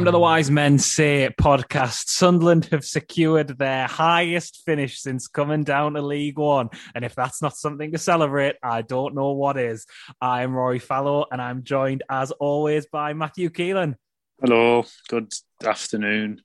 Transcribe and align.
Welcome 0.00 0.12
to 0.14 0.16
the 0.16 0.18
Wise 0.18 0.50
Men 0.50 0.78
Say 0.78 1.28
podcast. 1.38 2.08
Sunderland 2.08 2.64
have 2.72 2.86
secured 2.86 3.58
their 3.58 3.86
highest 3.86 4.62
finish 4.64 4.98
since 4.98 5.28
coming 5.28 5.62
down 5.62 5.92
to 5.92 6.00
League 6.00 6.38
One. 6.38 6.70
And 6.94 7.04
if 7.04 7.14
that's 7.14 7.42
not 7.42 7.54
something 7.54 7.92
to 7.92 7.98
celebrate, 7.98 8.56
I 8.62 8.80
don't 8.80 9.14
know 9.14 9.32
what 9.32 9.58
is. 9.58 9.84
I'm 10.18 10.54
Rory 10.54 10.78
Fallow, 10.78 11.26
and 11.30 11.42
I'm 11.42 11.64
joined, 11.64 12.02
as 12.08 12.30
always, 12.30 12.86
by 12.86 13.12
Matthew 13.12 13.50
Keeling. 13.50 13.94
Hello, 14.40 14.86
good 15.10 15.34
afternoon. 15.62 16.40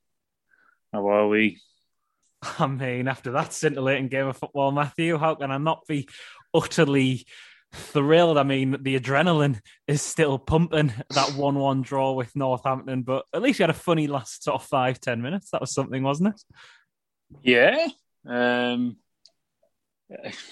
How 0.91 1.07
are 1.07 1.29
we? 1.29 1.61
I 2.59 2.67
mean, 2.67 3.07
after 3.07 3.31
that 3.31 3.53
scintillating 3.53 4.09
game 4.09 4.27
of 4.27 4.35
football, 4.35 4.73
Matthew, 4.73 5.17
how 5.17 5.35
can 5.35 5.51
I 5.51 5.59
not 5.59 5.87
be 5.87 6.09
utterly 6.53 7.25
thrilled. 7.75 8.37
I 8.37 8.43
mean, 8.43 8.77
the 8.81 8.99
adrenaline 8.99 9.59
is 9.87 10.01
still 10.01 10.39
pumping 10.39 10.93
that 11.09 11.29
1 11.35 11.55
1 11.55 11.81
draw 11.81 12.13
with 12.13 12.35
Northampton, 12.35 13.03
but 13.03 13.25
at 13.33 13.41
least 13.41 13.59
you 13.59 13.63
had 13.63 13.69
a 13.69 13.73
funny 13.73 14.07
last 14.07 14.43
sort 14.43 14.61
of 14.61 14.67
five, 14.67 14.99
10 14.99 15.21
minutes. 15.21 15.51
That 15.51 15.61
was 15.61 15.73
something, 15.73 16.03
wasn't 16.03 16.35
it? 16.35 16.41
Yeah. 17.43 17.87
Um, 18.27 18.97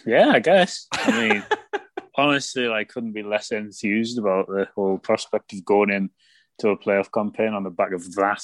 yeah, 0.05 0.29
I 0.29 0.39
guess. 0.39 0.87
I 0.91 1.11
mean, 1.11 1.43
honestly, 2.15 2.67
I 2.67 2.83
couldn't 2.83 3.13
be 3.13 3.23
less 3.23 3.51
enthused 3.51 4.17
about 4.17 4.47
the 4.47 4.67
whole 4.75 4.97
prospect 4.97 5.53
of 5.53 5.65
going 5.65 5.89
in 5.89 6.09
to 6.59 6.69
a 6.69 6.77
playoff 6.77 7.11
campaign 7.11 7.53
on 7.53 7.63
the 7.63 7.69
back 7.69 7.91
of 7.91 8.13
that. 8.15 8.43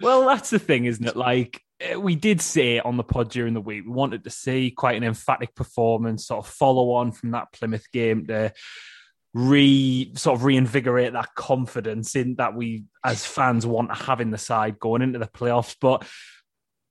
Well, 0.00 0.26
that's 0.26 0.50
the 0.50 0.58
thing, 0.58 0.84
isn't 0.84 1.06
it? 1.06 1.16
Like, 1.16 1.60
Uh, 1.80 2.00
we 2.00 2.14
did 2.14 2.40
say 2.40 2.78
on 2.78 2.96
the 2.96 3.02
pod 3.02 3.30
during 3.30 3.54
the 3.54 3.60
week, 3.60 3.84
we 3.84 3.90
wanted 3.90 4.24
to 4.24 4.30
see 4.30 4.70
quite 4.70 4.96
an 4.96 5.04
emphatic 5.04 5.54
performance, 5.54 6.26
sort 6.26 6.44
of 6.44 6.52
follow 6.52 6.92
on 6.92 7.12
from 7.12 7.32
that 7.32 7.52
Plymouth 7.52 7.90
game 7.92 8.26
to 8.26 8.52
re 9.32 10.12
sort 10.14 10.38
of 10.38 10.44
reinvigorate 10.44 11.12
that 11.12 11.34
confidence 11.34 12.14
in 12.14 12.36
that 12.36 12.54
we 12.54 12.84
as 13.04 13.26
fans 13.26 13.66
want 13.66 13.88
to 13.88 14.04
have 14.04 14.20
in 14.20 14.30
the 14.30 14.38
side 14.38 14.78
going 14.78 15.02
into 15.02 15.18
the 15.18 15.26
playoffs. 15.26 15.76
But 15.80 16.06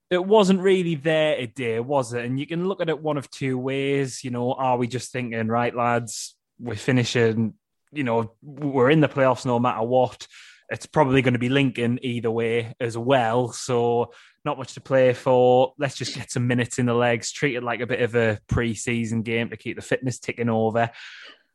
it 0.09 0.23
wasn't 0.23 0.59
really 0.59 0.95
there 0.95 1.37
today, 1.37 1.79
was 1.79 2.13
it? 2.13 2.25
And 2.25 2.39
you 2.39 2.45
can 2.45 2.67
look 2.67 2.81
at 2.81 2.89
it 2.89 3.01
one 3.01 3.17
of 3.17 3.29
two 3.31 3.57
ways. 3.57 4.23
You 4.23 4.31
know, 4.31 4.53
are 4.53 4.77
we 4.77 4.87
just 4.87 5.11
thinking, 5.11 5.47
right, 5.47 5.73
lads, 5.73 6.35
we're 6.59 6.75
finishing, 6.75 7.53
you 7.91 8.03
know, 8.03 8.33
we're 8.41 8.91
in 8.91 8.99
the 8.99 9.07
playoffs 9.07 9.45
no 9.45 9.59
matter 9.59 9.83
what. 9.83 10.27
It's 10.69 10.85
probably 10.85 11.21
going 11.21 11.33
to 11.33 11.39
be 11.39 11.49
Lincoln 11.49 11.99
either 12.03 12.31
way 12.31 12.75
as 12.79 12.97
well. 12.97 13.51
So 13.51 14.11
not 14.45 14.57
much 14.57 14.73
to 14.73 14.81
play 14.81 15.13
for. 15.13 15.73
Let's 15.77 15.95
just 15.95 16.15
get 16.15 16.31
some 16.31 16.47
minutes 16.47 16.79
in 16.79 16.85
the 16.85 16.93
legs, 16.93 17.31
treat 17.31 17.55
it 17.55 17.63
like 17.63 17.79
a 17.79 17.87
bit 17.87 18.01
of 18.01 18.15
a 18.15 18.39
pre-season 18.47 19.21
game 19.21 19.49
to 19.49 19.57
keep 19.57 19.75
the 19.75 19.81
fitness 19.81 20.19
ticking 20.19 20.49
over. 20.49 20.89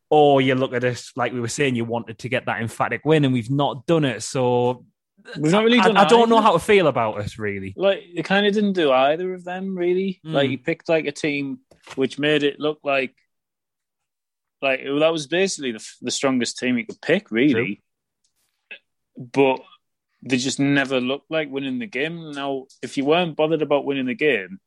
Or 0.09 0.41
you 0.41 0.55
look 0.55 0.73
at 0.73 0.83
us 0.83 1.11
like 1.15 1.33
we 1.33 1.39
were 1.39 1.47
saying, 1.47 1.75
you 1.75 1.85
wanted 1.85 2.19
to 2.19 2.29
get 2.29 2.45
that 2.45 2.61
emphatic 2.61 3.05
win, 3.05 3.25
and 3.25 3.33
we've 3.33 3.51
not 3.51 3.85
done 3.85 4.05
it. 4.05 4.23
So 4.23 4.85
We've 5.37 5.51
not 5.51 5.63
really 5.63 5.79
I, 5.79 5.83
done 5.83 5.97
I 5.97 6.05
don't 6.05 6.29
know 6.29 6.41
how 6.41 6.53
to 6.53 6.59
feel 6.59 6.87
about 6.87 7.19
us 7.19 7.37
really. 7.37 7.73
Like, 7.75 8.03
you 8.11 8.23
kind 8.23 8.45
of 8.45 8.53
didn't 8.53 8.73
do 8.73 8.91
either 8.91 9.33
of 9.33 9.43
them, 9.43 9.77
really. 9.77 10.19
Mm. 10.25 10.33
Like, 10.33 10.49
you 10.49 10.57
picked 10.57 10.89
like 10.89 11.05
a 11.05 11.11
team 11.11 11.59
which 11.95 12.19
made 12.19 12.43
it 12.43 12.59
look 12.59 12.79
like, 12.83 13.15
like, 14.61 14.81
that 14.83 15.11
was 15.11 15.27
basically 15.27 15.73
the, 15.73 15.85
the 16.01 16.11
strongest 16.11 16.57
team 16.57 16.77
you 16.77 16.85
could 16.85 17.01
pick, 17.01 17.31
really. 17.31 17.81
But 19.17 19.59
they 20.21 20.37
just 20.37 20.59
never 20.59 20.99
looked 20.99 21.31
like 21.31 21.49
winning 21.49 21.79
the 21.79 21.87
game. 21.87 22.31
Now, 22.31 22.65
if 22.81 22.97
you 22.97 23.05
weren't 23.05 23.35
bothered 23.37 23.61
about 23.61 23.85
winning 23.85 24.05
the 24.07 24.15
game, 24.15 24.59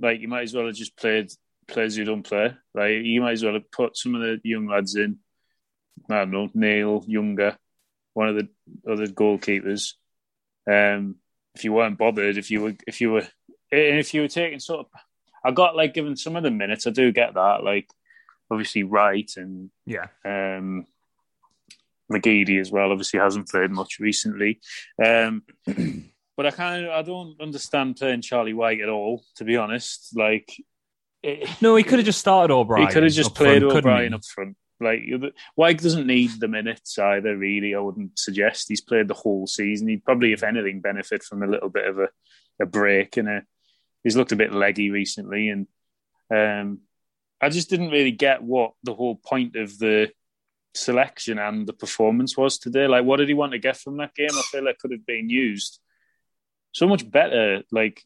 like 0.00 0.20
you 0.20 0.28
might 0.28 0.42
as 0.42 0.54
well 0.54 0.66
have 0.66 0.74
just 0.74 0.96
played 0.96 1.30
players 1.68 1.96
who 1.96 2.04
don't 2.04 2.24
play. 2.24 2.54
Like 2.74 3.04
you 3.04 3.20
might 3.20 3.32
as 3.32 3.44
well 3.44 3.54
have 3.54 3.70
put 3.70 3.96
some 3.96 4.14
of 4.14 4.20
the 4.22 4.40
young 4.42 4.66
lads 4.66 4.96
in. 4.96 5.18
I 6.10 6.18
don't 6.20 6.30
know, 6.32 6.50
Neil, 6.54 7.04
Younger, 7.06 7.56
one 8.14 8.28
of 8.28 8.36
the 8.36 8.48
other 8.90 9.06
goalkeepers. 9.06 9.92
Um, 10.68 11.16
if 11.54 11.64
you 11.64 11.72
weren't 11.72 11.98
bothered, 11.98 12.36
if 12.38 12.50
you 12.50 12.62
were, 12.62 12.74
if 12.86 13.00
you 13.00 13.12
were, 13.12 13.28
and 13.70 13.98
if 13.98 14.12
you 14.14 14.22
were 14.22 14.28
taking 14.28 14.58
sort 14.58 14.80
of, 14.80 14.86
I 15.44 15.50
got 15.52 15.76
like 15.76 15.94
given 15.94 16.16
some 16.16 16.34
of 16.34 16.42
the 16.42 16.50
minutes. 16.50 16.86
I 16.86 16.90
do 16.90 17.12
get 17.12 17.34
that, 17.34 17.62
like 17.62 17.88
obviously 18.50 18.82
Wright 18.82 19.30
and 19.36 19.70
Yeah. 19.86 20.06
um, 20.24 20.86
McGeady 22.12 22.60
as 22.60 22.70
well. 22.70 22.90
Obviously, 22.90 23.20
hasn't 23.20 23.48
played 23.48 23.70
much 23.70 23.98
recently. 23.98 24.60
Um, 25.04 25.42
but 26.36 26.46
I 26.46 26.50
kind 26.50 26.86
of 26.86 26.90
I 26.92 27.02
don't 27.02 27.40
understand 27.40 27.96
playing 27.96 28.22
Charlie 28.22 28.54
Wyke 28.54 28.80
at 28.80 28.88
all. 28.88 29.22
To 29.36 29.44
be 29.44 29.56
honest, 29.56 30.16
like 30.16 30.52
it, 31.22 31.48
No, 31.60 31.76
he 31.76 31.84
could 31.84 31.98
have 31.98 32.06
just 32.06 32.20
started 32.20 32.52
O'Brien. 32.52 32.86
he 32.86 32.92
could 32.92 33.02
have 33.02 33.12
just 33.12 33.34
played 33.34 33.62
front, 33.62 33.76
O'Brien 33.76 34.14
up 34.14 34.24
front. 34.24 34.56
Like 34.80 35.02
Wyke 35.56 35.80
doesn't 35.80 36.06
need 36.06 36.30
the 36.40 36.48
minutes 36.48 36.98
either. 36.98 37.36
Really, 37.36 37.74
I 37.74 37.78
wouldn't 37.78 38.18
suggest 38.18 38.66
he's 38.68 38.80
played 38.80 39.08
the 39.08 39.14
whole 39.14 39.46
season. 39.46 39.88
He'd 39.88 40.04
probably, 40.04 40.32
if 40.32 40.42
anything, 40.42 40.80
benefit 40.80 41.22
from 41.22 41.42
a 41.42 41.46
little 41.46 41.68
bit 41.68 41.86
of 41.86 41.98
a, 41.98 42.08
a 42.60 42.66
break 42.66 43.16
and 43.16 43.28
a. 43.28 43.42
He's 44.02 44.16
looked 44.16 44.32
a 44.32 44.36
bit 44.36 44.52
leggy 44.52 44.90
recently, 44.90 45.48
and 45.48 45.68
um, 46.34 46.80
I 47.40 47.48
just 47.48 47.70
didn't 47.70 47.90
really 47.90 48.10
get 48.10 48.42
what 48.42 48.72
the 48.82 48.94
whole 48.94 49.14
point 49.14 49.54
of 49.54 49.78
the 49.78 50.10
selection 50.74 51.38
and 51.38 51.66
the 51.66 51.72
performance 51.72 52.36
was 52.36 52.58
today. 52.58 52.86
Like, 52.86 53.04
what 53.04 53.18
did 53.18 53.28
he 53.28 53.34
want 53.34 53.52
to 53.52 53.58
get 53.58 53.76
from 53.76 53.98
that 53.98 54.14
game? 54.14 54.30
I 54.32 54.42
feel 54.50 54.64
like 54.64 54.78
could 54.78 54.92
have 54.92 55.06
been 55.06 55.28
used 55.28 55.80
so 56.72 56.88
much 56.88 57.08
better. 57.08 57.62
Like 57.70 58.02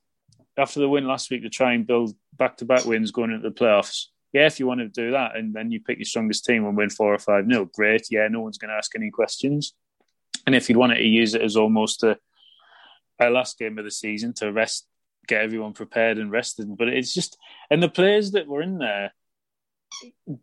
after 0.56 0.80
the 0.80 0.88
win 0.88 1.06
last 1.06 1.30
week 1.30 1.42
to 1.42 1.48
try 1.48 1.72
and 1.72 1.86
build 1.86 2.14
back 2.36 2.56
to 2.58 2.64
back 2.64 2.84
wins 2.84 3.10
going 3.10 3.30
into 3.30 3.48
the 3.48 3.54
playoffs. 3.54 4.06
Yeah, 4.32 4.46
if 4.46 4.58
you 4.60 4.66
want 4.66 4.80
to 4.80 4.88
do 4.88 5.12
that 5.12 5.36
and 5.36 5.54
then 5.54 5.70
you 5.70 5.80
pick 5.80 5.98
your 5.98 6.04
strongest 6.04 6.44
team 6.44 6.66
and 6.66 6.76
win 6.76 6.90
four 6.90 7.14
or 7.14 7.18
five 7.18 7.46
nil, 7.46 7.66
great. 7.66 8.08
Yeah, 8.10 8.28
no 8.28 8.40
one's 8.40 8.58
going 8.58 8.70
to 8.70 8.76
ask 8.76 8.94
any 8.94 9.10
questions. 9.10 9.72
And 10.46 10.54
if 10.54 10.68
you'd 10.68 10.78
wanted 10.78 10.96
to 10.96 11.04
use 11.04 11.34
it 11.34 11.42
as 11.42 11.56
almost 11.56 12.02
a, 12.02 12.18
a 13.20 13.30
last 13.30 13.58
game 13.58 13.78
of 13.78 13.84
the 13.84 13.90
season 13.90 14.34
to 14.34 14.52
rest, 14.52 14.86
get 15.26 15.42
everyone 15.42 15.72
prepared 15.72 16.18
and 16.18 16.30
rested, 16.30 16.76
but 16.76 16.88
it's 16.88 17.12
just 17.12 17.36
and 17.70 17.82
the 17.82 17.88
players 17.88 18.32
that 18.32 18.46
were 18.46 18.62
in 18.62 18.78
there 18.78 19.12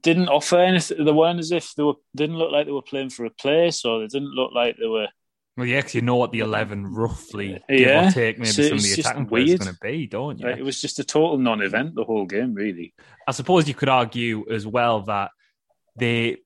didn't 0.02 0.30
offer 0.30 0.60
anything. 0.60 1.04
They 1.06 1.12
weren't 1.12 1.40
as 1.40 1.52
if 1.52 1.74
they 1.76 1.84
were 1.84 1.94
didn't 2.16 2.38
look 2.38 2.52
like 2.52 2.66
they 2.66 2.72
were 2.72 2.82
playing 2.82 3.10
for 3.10 3.26
a 3.26 3.30
place, 3.30 3.86
or 3.86 4.00
they 4.00 4.08
didn't 4.08 4.34
look 4.34 4.52
like 4.54 4.78
they 4.80 4.88
were. 4.88 5.08
Well, 5.56 5.68
yeah, 5.68 5.80
because 5.80 5.94
you 5.94 6.02
know 6.02 6.16
what 6.16 6.32
the 6.32 6.40
11 6.40 6.94
roughly, 6.96 7.64
give 7.70 7.80
Yeah. 7.80 8.08
or 8.08 8.12
take, 8.12 8.40
maybe 8.40 8.50
So 8.50 8.64
some 8.64 8.78
of 8.80 8.84
the 8.84 8.94
attacking 8.94 9.28
players 9.28 9.54
are 9.54 9.58
going 9.60 9.74
to 9.74 9.80
be, 9.84 10.08
don't 10.08 10.40
you? 10.40 10.48
Like, 10.48 10.58
it 10.58 10.64
was 10.64 10.82
just 10.82 10.98
a 10.98 11.04
total 11.04 11.38
non-event 11.38 11.94
the 11.94 12.04
whole 12.04 12.26
game, 12.26 12.56
really. 12.56 12.96
I 13.28 13.34
suppose 13.34 13.68
you 13.68 13.76
could 13.76 13.90
argue 13.90 14.50
as 14.50 14.66
well 14.66 15.02
that 15.02 15.30
they, 15.96 16.38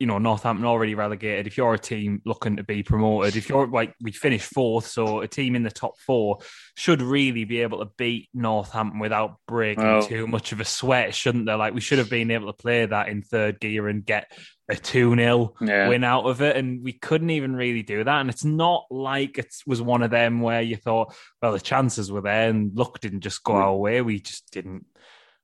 you 0.00 0.06
know, 0.06 0.16
Northampton 0.16 0.66
already 0.66 0.94
relegated. 0.94 1.46
If 1.46 1.58
you're 1.58 1.74
a 1.74 1.78
team 1.78 2.22
looking 2.24 2.56
to 2.56 2.64
be 2.64 2.82
promoted, 2.82 3.36
if 3.36 3.50
you're 3.50 3.66
like 3.66 3.94
we 4.00 4.12
finished 4.12 4.50
fourth, 4.52 4.86
so 4.86 5.20
a 5.20 5.28
team 5.28 5.54
in 5.54 5.62
the 5.62 5.70
top 5.70 5.98
four 5.98 6.38
should 6.74 7.02
really 7.02 7.44
be 7.44 7.60
able 7.60 7.80
to 7.80 7.90
beat 7.98 8.30
Northampton 8.32 8.98
without 8.98 9.36
breaking 9.46 9.84
Well- 9.84 10.02
too 10.02 10.26
much 10.26 10.52
of 10.52 10.60
a 10.60 10.64
sweat, 10.64 11.14
shouldn't 11.14 11.44
they? 11.44 11.52
Like 11.52 11.74
we 11.74 11.82
should 11.82 11.98
have 11.98 12.08
been 12.08 12.30
able 12.30 12.46
to 12.46 12.54
play 12.54 12.86
that 12.86 13.08
in 13.08 13.20
third 13.20 13.60
gear 13.60 13.88
and 13.88 14.04
get 14.04 14.32
a 14.70 14.76
2 14.76 15.14
0 15.16 15.54
Yeah. 15.60 15.88
win 15.88 16.04
out 16.04 16.24
of 16.24 16.40
it. 16.40 16.56
And 16.56 16.82
we 16.82 16.92
couldn't 16.92 17.30
even 17.30 17.54
really 17.54 17.82
do 17.82 18.02
that. 18.02 18.20
And 18.20 18.30
it's 18.30 18.44
not 18.44 18.84
like 18.90 19.36
it 19.36 19.54
was 19.66 19.82
one 19.82 20.02
of 20.02 20.10
them 20.10 20.40
where 20.40 20.62
you 20.62 20.76
thought, 20.76 21.14
well, 21.42 21.52
the 21.52 21.60
chances 21.60 22.10
were 22.10 22.22
there 22.22 22.48
and 22.48 22.74
luck 22.74 23.00
didn't 23.00 23.20
just 23.20 23.44
go 23.44 23.52
mm. 23.52 23.60
our 23.60 23.76
way. 23.76 24.00
We 24.00 24.20
just 24.20 24.50
didn't 24.50 24.86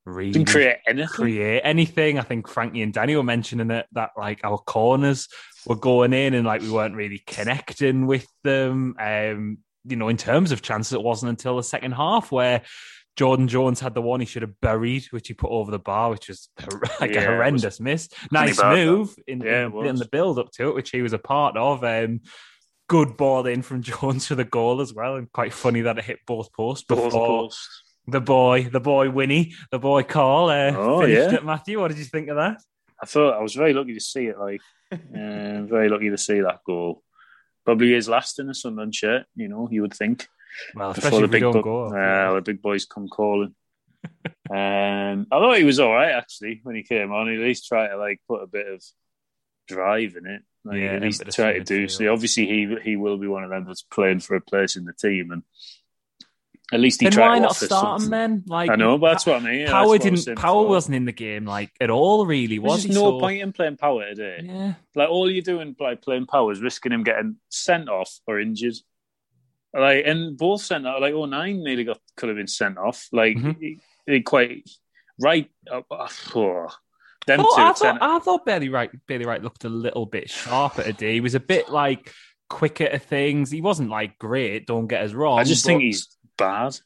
really 0.06 0.32
Didn't 0.32 0.48
create 0.48 0.76
anything. 0.86 1.08
create 1.08 1.60
anything. 1.64 2.18
I 2.18 2.22
think 2.22 2.48
Frankie 2.48 2.82
and 2.82 2.92
Danny 2.92 3.16
were 3.16 3.22
mentioning 3.22 3.70
it 3.70 3.86
that 3.92 4.10
like 4.16 4.40
our 4.44 4.58
corners 4.58 5.28
were 5.66 5.76
going 5.76 6.12
in 6.12 6.34
and 6.34 6.46
like 6.46 6.62
we 6.62 6.70
weren't 6.70 6.94
really 6.94 7.22
connecting 7.26 8.06
with 8.06 8.26
them. 8.44 8.94
Um, 8.98 9.58
you 9.84 9.96
know, 9.96 10.08
in 10.08 10.16
terms 10.16 10.52
of 10.52 10.62
chances, 10.62 10.92
it 10.92 11.02
wasn't 11.02 11.30
until 11.30 11.56
the 11.56 11.62
second 11.62 11.92
half 11.92 12.32
where 12.32 12.62
Jordan 13.16 13.48
Jones 13.48 13.80
had 13.80 13.94
the 13.94 14.02
one 14.02 14.20
he 14.20 14.26
should 14.26 14.42
have 14.42 14.60
buried, 14.60 15.06
which 15.06 15.28
he 15.28 15.34
put 15.34 15.50
over 15.50 15.70
the 15.70 15.78
bar, 15.78 16.10
which 16.10 16.28
was 16.28 16.48
like 17.00 17.12
yeah, 17.12 17.22
a 17.22 17.26
horrendous 17.26 17.80
miss. 17.80 18.08
Nice 18.30 18.62
move 18.62 19.14
in, 19.26 19.40
yeah, 19.40 19.66
in, 19.66 19.86
in, 19.86 19.96
the 19.96 20.08
build 20.10 20.38
up 20.38 20.50
to 20.52 20.68
it, 20.68 20.74
which 20.74 20.90
he 20.90 21.02
was 21.02 21.12
a 21.12 21.18
part 21.18 21.56
of. 21.56 21.82
Um, 21.82 22.20
good 22.88 23.16
ball 23.16 23.46
in 23.46 23.62
from 23.62 23.82
Jones 23.82 24.26
for 24.26 24.34
the 24.34 24.44
goal 24.44 24.80
as 24.80 24.92
well, 24.92 25.16
and 25.16 25.32
quite 25.32 25.52
funny 25.52 25.82
that 25.82 25.98
it 25.98 26.04
hit 26.04 26.20
both 26.26 26.52
posts 26.52 26.84
before 26.84 27.10
both 27.10 27.12
posts. 27.12 27.82
The 28.06 28.20
boy, 28.20 28.64
the 28.64 28.80
boy 28.80 29.10
Winnie, 29.10 29.54
the 29.70 29.78
boy 29.78 30.02
Carl 30.02 30.48
uh, 30.48 30.72
oh, 30.76 31.00
finished 31.00 31.32
yeah. 31.32 31.36
it. 31.36 31.44
Matthew, 31.44 31.80
what 31.80 31.88
did 31.88 31.98
you 31.98 32.04
think 32.04 32.28
of 32.28 32.36
that? 32.36 32.62
I 33.00 33.06
thought 33.06 33.34
I 33.34 33.42
was 33.42 33.54
very 33.54 33.72
lucky 33.72 33.94
to 33.94 34.00
see 34.00 34.26
it. 34.26 34.38
Like, 34.38 34.60
uh, 34.92 34.96
very 35.62 35.88
lucky 35.88 36.10
to 36.10 36.18
see 36.18 36.40
that 36.40 36.60
goal. 36.66 37.02
Probably 37.64 37.92
his 37.92 38.08
last 38.08 38.38
in 38.38 38.48
a 38.48 38.54
Sunderland 38.54 38.94
shirt. 38.94 39.26
You 39.34 39.48
know, 39.48 39.68
you 39.70 39.82
would 39.82 39.94
think. 39.94 40.26
Well, 40.74 40.94
before 40.94 41.20
the 41.20 41.28
big 41.28 41.42
bo- 41.42 41.62
go, 41.62 41.86
uh, 41.86 42.34
the 42.34 42.42
big 42.42 42.62
boys 42.62 42.86
come 42.86 43.08
calling. 43.08 43.54
um, 44.50 45.26
I 45.30 45.38
thought 45.38 45.58
he 45.58 45.64
was 45.64 45.80
all 45.80 45.92
right 45.92 46.12
actually 46.12 46.60
when 46.62 46.76
he 46.76 46.82
came 46.84 47.12
on. 47.12 47.28
He 47.28 47.34
at 47.34 47.40
least 47.40 47.66
tried 47.66 47.88
to 47.88 47.96
like 47.96 48.20
put 48.28 48.42
a 48.42 48.46
bit 48.46 48.68
of 48.68 48.82
drive 49.66 50.14
in 50.16 50.26
it. 50.26 50.42
Like, 50.64 50.78
yeah, 50.78 50.94
at 50.94 51.02
least 51.02 51.24
try 51.32 51.54
to 51.54 51.64
do 51.64 51.88
so. 51.88 52.12
Obviously, 52.12 52.46
he 52.46 52.76
he 52.82 52.96
will 52.96 53.18
be 53.18 53.28
one 53.28 53.44
of 53.44 53.50
them 53.50 53.64
that's 53.66 53.82
playing 53.82 54.20
for 54.20 54.36
a 54.36 54.40
place 54.40 54.76
in 54.76 54.84
the 54.84 54.92
team, 54.92 55.30
and 55.30 55.42
at 56.72 56.80
least 56.80 57.00
he 57.00 57.06
then 57.06 57.12
tried. 57.12 57.28
Why 57.28 57.38
not 57.38 57.56
start 57.56 58.00
something. 58.00 58.06
him 58.06 58.10
then? 58.10 58.44
Like 58.46 58.70
I 58.70 58.76
know, 58.76 58.98
but 58.98 59.10
that's 59.10 59.26
what 59.26 59.42
I 59.42 59.50
mean. 59.50 59.66
Power 59.68 59.98
didn't. 59.98 60.36
Power 60.36 60.66
wasn't 60.66 60.96
in 60.96 61.04
the 61.04 61.12
game 61.12 61.44
like 61.44 61.70
at 61.80 61.90
all. 61.90 62.26
Really, 62.26 62.58
was 62.58 62.82
There's 62.82 62.96
no 62.96 63.12
so... 63.12 63.20
point 63.20 63.42
in 63.42 63.52
playing 63.52 63.76
Power 63.76 64.04
today. 64.06 64.40
Yeah, 64.44 64.74
like 64.94 65.08
all 65.08 65.30
you're 65.30 65.42
doing 65.42 65.76
by 65.78 65.94
playing 65.94 66.26
Power 66.26 66.50
is 66.50 66.60
risking 66.60 66.92
him 66.92 67.04
getting 67.04 67.36
sent 67.50 67.88
off 67.88 68.18
or 68.26 68.40
injured. 68.40 68.74
Like 69.72 70.06
and 70.06 70.36
both 70.36 70.62
sent 70.62 70.86
off. 70.86 71.00
Like 71.00 71.14
oh 71.14 71.26
nine 71.26 71.62
nearly 71.62 71.84
got 71.84 72.00
could 72.16 72.30
have 72.30 72.36
been 72.36 72.48
sent 72.48 72.78
off. 72.78 73.08
Like 73.12 73.36
mm-hmm. 73.36 74.18
quite 74.24 74.68
right. 75.20 75.48
Uh, 75.70 75.82
oh, 75.90 76.68
them 77.26 77.40
oh, 77.42 77.56
two. 77.56 77.62
I 77.62 77.72
thought, 77.72 77.98
I 78.00 78.18
thought 78.20 78.46
Bailey 78.46 78.68
Wright, 78.68 78.90
Bailey 79.06 79.26
Wright 79.26 79.42
looked 79.42 79.64
a 79.64 79.68
little 79.68 80.06
bit 80.06 80.30
sharper 80.30 80.82
today. 80.82 81.14
He 81.14 81.20
was 81.20 81.34
a 81.34 81.40
bit 81.40 81.68
like 81.68 82.12
quicker 82.48 82.84
at 82.84 83.02
things. 83.02 83.50
He 83.50 83.60
wasn't 83.60 83.90
like 83.90 84.18
great. 84.18 84.66
Don't 84.66 84.86
get 84.86 85.02
us 85.02 85.12
wrong. 85.12 85.38
I 85.38 85.44
just 85.44 85.64
think 85.64 85.82
he's 85.82 86.15
bad. 86.36 86.78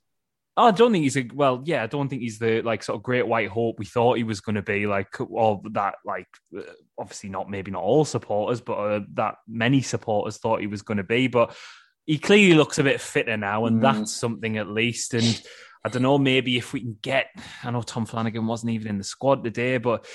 I 0.56 0.73
don't 0.73 0.93
think 0.93 1.05
he's 1.05 1.17
a 1.17 1.26
well, 1.32 1.62
yeah. 1.64 1.82
I 1.82 1.87
don't 1.87 2.08
think 2.08 2.23
he's 2.23 2.38
the 2.38 2.61
like 2.62 2.82
sort 2.82 2.97
of 2.97 3.02
great 3.02 3.26
white 3.26 3.49
hope 3.49 3.79
we 3.79 3.87
thought 3.87 4.19
he 4.19 4.25
was 4.25 4.41
going 4.41 4.56
to 4.56 4.62
be. 4.62 4.87
Like, 4.87 5.20
or 5.20 5.62
that 5.73 5.94
like 6.05 6.26
uh, 6.56 6.62
obviously 6.99 7.31
not 7.31 7.49
maybe 7.49 7.70
not 7.70 7.82
all 7.82 8.05
supporters, 8.05 8.61
but 8.61 8.75
uh, 8.75 9.00
that 9.14 9.37
many 9.49 9.81
supporters 9.81 10.37
thought 10.37 10.61
he 10.61 10.67
was 10.67 10.82
going 10.82 10.99
to 10.99 11.05
be. 11.05 11.29
But 11.29 11.56
he 12.05 12.19
clearly 12.19 12.55
looks 12.55 12.79
a 12.79 12.85
bit 12.85 13.00
fitter 13.00 13.37
now, 13.37 13.67
and 13.67 13.79
mm. 13.79 13.82
that's 13.82 14.12
something 14.12 14.58
at 14.58 14.69
least. 14.69 15.14
And 15.14 15.43
I 15.85 15.88
don't 15.88 16.02
know, 16.02 16.19
maybe 16.19 16.58
if 16.58 16.73
we 16.73 16.81
can 16.81 16.99
get, 17.00 17.29
I 17.62 17.70
know 17.70 17.82
Tom 17.82 18.05
Flanagan 18.05 18.47
wasn't 18.47 18.73
even 18.73 18.88
in 18.88 18.99
the 18.99 19.05
squad 19.05 19.43
today, 19.43 19.79
but 19.79 20.06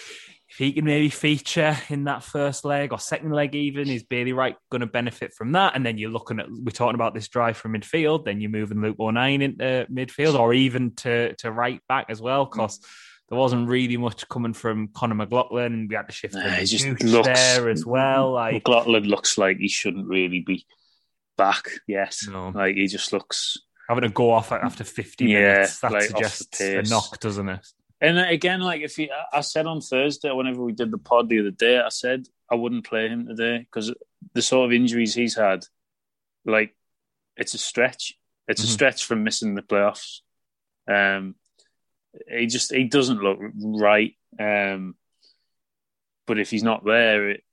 if 0.50 0.58
he 0.58 0.72
can 0.74 0.86
maybe 0.86 1.10
feature 1.10 1.76
in 1.90 2.04
that 2.04 2.24
first 2.24 2.66
leg 2.66 2.92
or 2.92 3.00
second 3.00 3.32
leg, 3.32 3.56
even 3.56 3.90
is 3.90 4.04
Bailey 4.04 4.34
Wright 4.34 4.56
going 4.70 4.82
to 4.82 4.88
benefit 4.88 5.34
from 5.34 5.54
that? 5.54 5.76
And 5.76 5.86
then 5.86 5.98
you're 5.98 6.12
looking 6.12 6.40
at 6.40 6.50
we're 6.50 6.72
talking 6.72 6.96
about 6.96 7.14
this 7.14 7.28
drive 7.28 7.58
from 7.58 7.74
midfield, 7.74 8.26
then 8.26 8.42
you're 8.42 8.52
moving 8.52 8.82
Luke 8.82 8.98
O'Nien 9.00 9.42
into 9.42 9.88
midfield 9.92 10.38
or 10.38 10.54
even 10.54 10.94
to 10.98 11.34
to 11.36 11.52
right 11.52 11.82
back 11.88 12.08
as 12.10 12.22
well, 12.22 12.46
because. 12.46 12.80
There 13.28 13.40
wasn't 13.40 13.68
really 13.68 13.98
much 13.98 14.30
coming 14.30 14.54
from 14.54 14.90
Conor 14.90 15.16
McLaughlin, 15.16 15.88
we 15.90 15.96
had 15.96 16.08
to 16.08 16.14
shift 16.14 16.36
nah, 16.36 16.48
he 16.48 16.66
just 16.68 17.02
looks, 17.02 17.26
there 17.26 17.70
as 17.70 17.84
well. 17.84 18.34
Like 18.34 18.54
McLaughlin 18.54 19.06
looks 19.06 19.40
like 19.40 19.58
he 19.58 19.68
shouldn't 19.68 20.08
really 20.08 20.42
be 20.42 20.64
back. 21.36 21.68
Yes, 21.88 22.28
no. 22.28 22.50
like 22.50 22.76
he 22.76 22.86
just 22.86 23.14
looks 23.14 23.58
having 23.90 24.04
to 24.04 24.10
go 24.10 24.32
off 24.32 24.52
after 24.52 24.84
50 24.84 25.26
yeah, 25.26 25.40
minutes. 25.40 25.80
That 25.80 25.92
like 25.92 26.04
suggests 26.04 26.62
a 26.62 26.84
knock, 26.84 27.20
doesn't 27.20 27.50
it? 27.50 27.68
And 28.06 28.20
again, 28.20 28.62
like 28.62 28.82
if 28.82 28.96
he, 28.96 29.10
I 29.34 29.42
said 29.42 29.66
on 29.66 29.82
Thursday, 29.82 30.32
whenever 30.32 30.62
we 30.62 30.74
did 30.74 30.92
the 30.92 31.00
pod 31.00 31.28
the 31.28 31.40
other 31.40 31.50
day, 31.50 31.80
I 31.80 31.90
said 31.90 32.28
I 32.52 32.54
wouldn't 32.54 32.86
play 32.86 33.08
him 33.08 33.26
today 33.26 33.58
because 33.58 33.92
the 34.34 34.44
sort 34.44 34.68
of 34.68 34.74
injuries 34.74 35.16
he's 35.16 35.36
had, 35.36 35.66
like 36.46 36.76
it's 37.36 37.56
a 37.56 37.58
stretch. 37.58 38.14
It's 38.48 38.62
mm-hmm. 38.62 38.70
a 38.70 38.72
stretch 38.72 39.06
from 39.06 39.24
missing 39.24 39.56
the 39.56 39.64
playoffs. 39.64 40.20
Um, 40.88 41.34
he 42.30 42.46
just 42.46 42.72
he 42.72 42.84
doesn't 42.84 43.24
look 43.24 43.40
right. 43.56 44.14
Um, 44.40 44.94
but 46.28 46.38
if 46.38 46.52
he's 46.52 46.64
not 46.64 46.86
there, 46.86 47.32
it, 47.32 47.44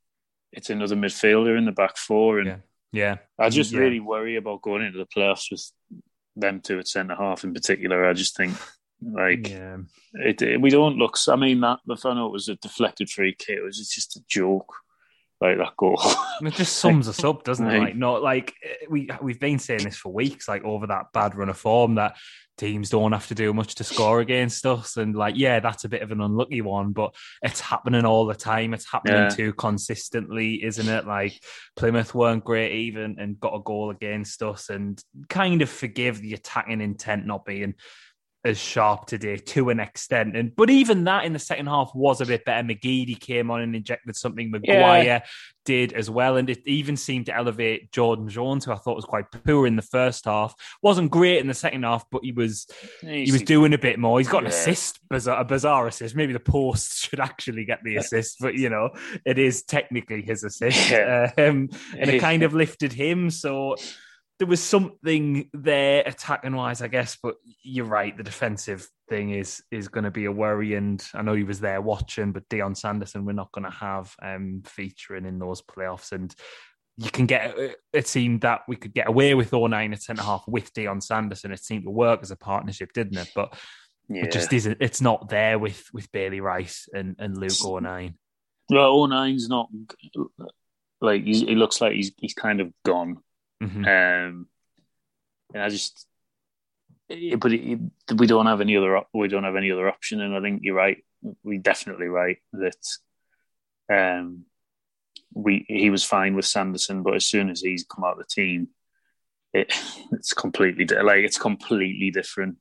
it's 0.52 0.68
another 0.68 0.96
midfielder 0.96 1.56
in 1.56 1.64
the 1.64 1.72
back 1.72 1.96
four, 1.96 2.40
and 2.40 2.48
yeah, 2.48 2.56
yeah. 2.92 3.16
I 3.38 3.48
just 3.48 3.72
yeah. 3.72 3.78
really 3.78 4.00
worry 4.00 4.36
about 4.36 4.60
going 4.60 4.82
into 4.82 4.98
the 4.98 5.06
playoffs 5.06 5.50
with 5.50 5.72
them 6.36 6.60
two 6.60 6.78
at 6.78 6.88
centre 6.88 7.16
half 7.16 7.42
in 7.42 7.54
particular. 7.54 8.06
I 8.06 8.12
just 8.12 8.36
think 8.36 8.54
like 9.02 9.48
yeah. 9.48 9.78
it, 10.14 10.42
it, 10.42 10.60
we 10.60 10.70
don't 10.70 10.96
look. 10.96 11.16
I 11.28 11.36
mean 11.36 11.60
that 11.60 11.80
the 11.86 11.96
fun 11.96 12.18
it 12.18 12.28
was 12.28 12.48
a 12.48 12.56
deflected 12.56 13.10
free 13.10 13.34
kick. 13.34 13.58
It 13.58 13.62
was 13.62 13.76
just 13.88 14.16
a 14.16 14.20
joke. 14.28 14.72
Like 15.40 15.58
that 15.58 15.76
goal, 15.76 16.00
it 16.42 16.54
just 16.54 16.76
sums 16.78 17.08
us 17.08 17.24
up, 17.24 17.42
doesn't 17.42 17.68
it? 17.68 17.80
Like, 17.80 17.96
not 17.96 18.22
like 18.22 18.54
eh, 18.62 18.86
we 18.88 19.10
we've 19.20 19.40
been 19.40 19.58
saying 19.58 19.82
this 19.82 19.96
for 19.96 20.12
weeks. 20.12 20.46
Like 20.46 20.62
over 20.62 20.86
that 20.86 21.06
bad 21.12 21.34
run 21.34 21.48
of 21.48 21.58
form, 21.58 21.96
that 21.96 22.16
teams 22.58 22.90
don't 22.90 23.12
have 23.12 23.26
to 23.28 23.34
do 23.34 23.52
much 23.52 23.74
to 23.76 23.84
score 23.84 24.20
against 24.20 24.66
us. 24.66 24.96
And 24.96 25.14
like, 25.14 25.34
yeah, 25.36 25.60
that's 25.60 25.84
a 25.84 25.88
bit 25.88 26.02
of 26.02 26.12
an 26.12 26.20
unlucky 26.20 26.60
one, 26.60 26.92
but 26.92 27.14
it's 27.42 27.60
happening 27.60 28.04
all 28.04 28.26
the 28.26 28.34
time. 28.34 28.74
It's 28.74 28.90
happening 28.90 29.16
yeah. 29.16 29.28
too 29.30 29.52
consistently, 29.54 30.62
isn't 30.64 30.88
it? 30.88 31.06
Like 31.06 31.42
Plymouth 31.76 32.14
weren't 32.14 32.44
great 32.44 32.72
even 32.72 33.16
and 33.18 33.40
got 33.40 33.54
a 33.54 33.62
goal 33.62 33.90
against 33.90 34.42
us 34.42 34.68
and 34.68 35.02
kind 35.28 35.62
of 35.62 35.70
forgive 35.70 36.20
the 36.20 36.34
attacking 36.34 36.80
intent 36.80 37.26
not 37.26 37.44
being 37.44 37.74
as 38.44 38.58
sharp 38.58 39.06
today 39.06 39.36
to 39.36 39.70
an 39.70 39.78
extent. 39.78 40.36
And 40.36 40.54
but 40.56 40.68
even 40.68 41.04
that 41.04 41.24
in 41.24 41.32
the 41.32 41.38
second 41.38 41.66
half 41.66 41.92
was 41.94 42.20
a 42.20 42.26
bit 42.26 42.44
better. 42.44 42.66
McGeady 42.66 43.18
came 43.18 43.50
on 43.50 43.60
and 43.60 43.76
injected 43.76 44.16
something. 44.16 44.50
Maguire 44.50 45.04
yeah. 45.04 45.20
did 45.64 45.92
as 45.92 46.10
well, 46.10 46.36
and 46.36 46.50
it 46.50 46.66
even 46.66 46.96
seemed 46.96 47.26
to 47.26 47.36
elevate 47.36 47.92
Jordan 47.92 48.28
Jones, 48.28 48.64
who 48.64 48.72
I 48.72 48.76
thought 48.76 48.96
was 48.96 49.04
quite 49.04 49.26
poor 49.30 49.66
in 49.66 49.76
the 49.76 49.82
first 49.82 50.24
half. 50.24 50.54
wasn't 50.82 51.10
great 51.10 51.38
in 51.38 51.46
the 51.46 51.54
second 51.54 51.84
half, 51.84 52.04
but 52.10 52.24
he 52.24 52.32
was 52.32 52.66
he 53.00 53.30
was 53.30 53.42
doing 53.42 53.74
a 53.74 53.78
bit 53.78 53.98
more. 53.98 54.18
He's 54.18 54.28
got 54.28 54.42
yeah. 54.42 54.48
an 54.48 54.54
assist, 54.54 54.98
bizarre, 55.08 55.40
a 55.40 55.44
bizarre 55.44 55.86
assist. 55.86 56.16
Maybe 56.16 56.32
the 56.32 56.40
post 56.40 57.08
should 57.08 57.20
actually 57.20 57.64
get 57.64 57.80
the 57.84 57.96
assist, 57.96 58.38
but 58.40 58.54
you 58.54 58.70
know 58.70 58.90
it 59.24 59.38
is 59.38 59.62
technically 59.62 60.22
his 60.22 60.42
assist, 60.42 60.90
yeah. 60.90 61.30
um, 61.38 61.68
and 61.96 62.10
it 62.10 62.20
kind 62.20 62.42
of 62.42 62.54
lifted 62.54 62.92
him. 62.92 63.30
So 63.30 63.76
there 64.42 64.48
was 64.48 64.60
something 64.60 65.48
there 65.52 66.02
attacking 66.04 66.56
wise, 66.56 66.82
I 66.82 66.88
guess. 66.88 67.16
But 67.22 67.36
you're 67.62 67.84
right, 67.84 68.16
the 68.16 68.24
defensive 68.24 68.88
thing 69.08 69.30
is 69.30 69.62
is 69.70 69.86
going 69.86 70.02
to 70.02 70.10
be 70.10 70.24
a 70.24 70.32
worry. 70.32 70.74
And 70.74 71.00
I 71.14 71.22
know 71.22 71.34
he 71.34 71.44
was 71.44 71.60
there 71.60 71.80
watching, 71.80 72.32
but 72.32 72.48
Dion 72.48 72.74
Sanderson, 72.74 73.24
we're 73.24 73.34
not 73.34 73.52
going 73.52 73.70
to 73.70 73.78
have 73.78 74.12
um, 74.20 74.64
featuring 74.66 75.26
in 75.26 75.38
those 75.38 75.62
playoffs. 75.62 76.10
And 76.10 76.34
you 76.96 77.08
can 77.08 77.26
get 77.26 77.56
it 77.92 78.08
seemed 78.08 78.40
that 78.40 78.62
we 78.66 78.74
could 78.74 78.92
get 78.92 79.06
away 79.06 79.34
with 79.34 79.54
O'Nien 79.54 79.92
at 79.92 80.02
centre 80.02 80.24
half 80.24 80.42
with 80.48 80.72
Dion 80.72 81.00
Sanderson. 81.00 81.52
It 81.52 81.62
seemed 81.62 81.84
to 81.84 81.90
work 81.90 82.18
as 82.22 82.32
a 82.32 82.36
partnership, 82.36 82.92
didn't 82.92 83.18
it? 83.18 83.30
But 83.36 83.54
yeah. 84.08 84.24
it 84.24 84.32
just 84.32 84.52
isn't. 84.52 84.78
It's 84.80 85.00
not 85.00 85.28
there 85.28 85.56
with 85.56 85.88
with 85.92 86.10
Bailey 86.10 86.40
Wright 86.40 86.76
and 86.92 87.14
and 87.20 87.38
Luke 87.38 87.64
O'Nien. 87.64 88.18
Well, 88.70 89.04
O'Nien's 89.04 89.48
not 89.48 89.68
like 91.00 91.22
he 91.22 91.54
looks 91.54 91.80
like 91.80 91.92
he's 91.92 92.10
he's 92.18 92.34
kind 92.34 92.60
of 92.60 92.72
gone. 92.84 93.18
Mm-hmm. 93.62 93.84
Um, 93.84 94.46
and 95.54 95.62
I 95.62 95.68
just, 95.68 96.06
but 97.08 97.52
it, 97.52 97.78
we 98.16 98.26
don't 98.26 98.46
have 98.46 98.60
any 98.60 98.76
other 98.76 99.00
we 99.12 99.28
don't 99.28 99.44
have 99.44 99.56
any 99.56 99.70
other 99.70 99.88
option, 99.88 100.20
and 100.20 100.34
I 100.34 100.40
think 100.40 100.60
you're 100.62 100.74
right. 100.74 100.98
We 101.42 101.58
definitely 101.58 102.06
right 102.06 102.38
that 102.52 102.86
um, 103.92 104.44
we 105.34 105.64
he 105.68 105.90
was 105.90 106.04
fine 106.04 106.34
with 106.34 106.46
Sanderson, 106.46 107.02
but 107.02 107.14
as 107.14 107.26
soon 107.26 107.50
as 107.50 107.60
he's 107.60 107.84
come 107.84 108.04
out 108.04 108.18
of 108.18 108.18
the 108.18 108.24
team, 108.24 108.68
it, 109.52 109.72
it's 110.12 110.32
completely 110.32 110.86
like 110.86 111.24
it's 111.24 111.38
completely 111.38 112.10
different. 112.10 112.56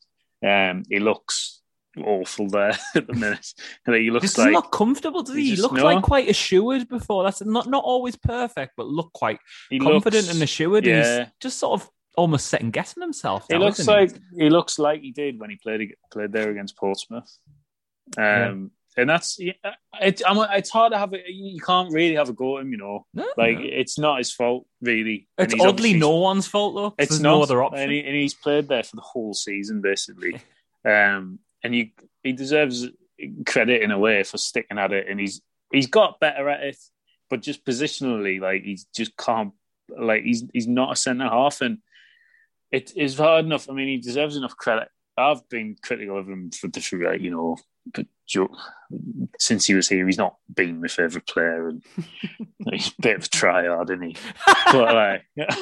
Um, 0.46 0.84
he 0.90 1.00
looks 1.00 1.61
awful 1.98 2.48
there 2.48 2.78
at 2.96 3.08
the 3.08 3.14
minute. 3.14 3.54
he 3.86 4.12
looks 4.12 4.24
just 4.24 4.38
like 4.38 4.52
not 4.52 4.72
comfortable. 4.72 5.24
Does 5.24 5.36
he? 5.36 5.52
He 5.52 5.62
looks 5.62 5.82
like 5.82 6.04
quite 6.04 6.30
assured 6.30 6.88
before. 6.88 7.24
That's 7.24 7.44
not 7.44 7.68
not 7.68 7.84
always 7.84 8.16
perfect, 8.16 8.74
but 8.78 8.88
look 8.88 9.12
quite 9.14 9.40
he 9.70 9.80
confident 9.80 10.26
looks, 10.26 10.34
and 10.34 10.44
assured. 10.44 10.86
Yeah. 10.86 10.94
And 10.94 11.24
he's 11.26 11.34
just 11.40 11.60
sort 11.60 11.82
of 11.82 11.90
almost 12.18 12.48
second 12.48 12.74
guessing 12.74 13.02
himself. 13.02 13.48
Now, 13.50 13.60
he 13.60 13.64
looks 13.64 13.88
like 13.88 14.12
he? 14.36 14.44
he? 14.44 14.50
looks 14.50 14.80
like 14.80 15.02
he 15.02 15.12
did 15.12 15.40
when 15.40 15.50
he 15.50 15.56
played 15.58 15.96
played 16.12 16.32
there 16.32 16.50
against 16.50 16.78
Portsmouth. 16.78 17.38
Um, 18.18 18.24
yeah. 18.24 18.58
And 18.98 19.10
that's 19.10 19.40
it, 19.40 19.56
it's 20.02 20.70
hard 20.70 20.92
to 20.92 20.98
have 20.98 21.14
it. 21.14 21.24
You 21.28 21.62
can't 21.62 21.94
really 21.94 22.16
have 22.16 22.28
a 22.28 22.34
go 22.34 22.58
at 22.58 22.64
him, 22.64 22.72
you 22.74 22.78
know. 22.78 23.06
No, 23.14 23.26
like 23.38 23.58
no. 23.58 23.64
it's 23.66 23.98
not 23.98 24.18
his 24.18 24.34
fault, 24.34 24.68
really. 24.82 25.30
It's 25.38 25.56
oddly 25.58 25.94
no 25.94 26.18
one's 26.18 26.46
fault 26.46 26.76
though. 26.76 26.94
It's 27.02 27.20
not, 27.20 27.30
no 27.30 27.44
other 27.44 27.64
option, 27.64 27.84
and, 27.84 27.92
he, 27.92 28.00
and 28.04 28.14
he's 28.14 28.34
played 28.34 28.68
there 28.68 28.84
for 28.84 28.98
the 28.98 29.02
whole 29.02 29.34
season 29.34 29.80
basically. 29.80 30.42
um, 30.86 31.40
and 31.64 31.76
you, 31.76 31.90
he 32.24 32.34
deserves 32.34 32.88
credit 33.46 33.82
in 33.82 33.92
a 33.92 34.00
way 34.00 34.24
for 34.24 34.38
sticking 34.38 34.78
at 34.78 34.94
it, 34.94 35.08
and 35.10 35.20
he's 35.20 35.42
he's 35.72 35.88
got 35.88 36.20
better 36.20 36.50
at 36.50 36.64
it. 36.64 36.78
but 37.30 37.42
just 37.42 37.66
positionally, 37.66 38.40
like 38.40 38.64
he's 38.64 38.86
just 38.96 39.16
can't, 39.18 39.54
like 39.90 40.24
he's 40.24 40.44
he's 40.54 40.68
not 40.68 40.94
a 40.94 40.96
centre 40.96 41.30
half, 41.30 41.62
and 41.62 41.80
it 42.72 42.94
is 42.96 43.18
hard 43.18 43.46
enough. 43.46 43.70
I 43.70 43.74
mean, 43.74 43.88
he 43.88 43.98
deserves 43.98 44.38
enough 44.38 44.56
credit. 44.56 44.90
I've 45.18 45.48
been 45.50 45.76
critical 45.82 46.18
of 46.18 46.28
him 46.28 46.52
for 46.52 46.68
different, 46.68 47.06
like, 47.06 47.22
you 47.22 47.32
know, 47.32 47.58
but 47.94 48.08
since 49.40 49.66
he 49.66 49.74
was 49.74 49.90
here, 49.90 50.06
he's 50.06 50.18
not 50.18 50.38
been 50.54 50.82
my 50.82 50.88
favourite 50.88 51.28
player, 51.28 51.68
and 51.70 51.84
he's 52.72 52.90
a 52.90 53.02
bit 53.02 53.18
of 53.18 53.26
a 53.26 53.28
tryhard, 53.28 53.90
isn't 53.90 54.02
he? 54.02 54.16
But 54.72 54.96
like, 54.96 55.24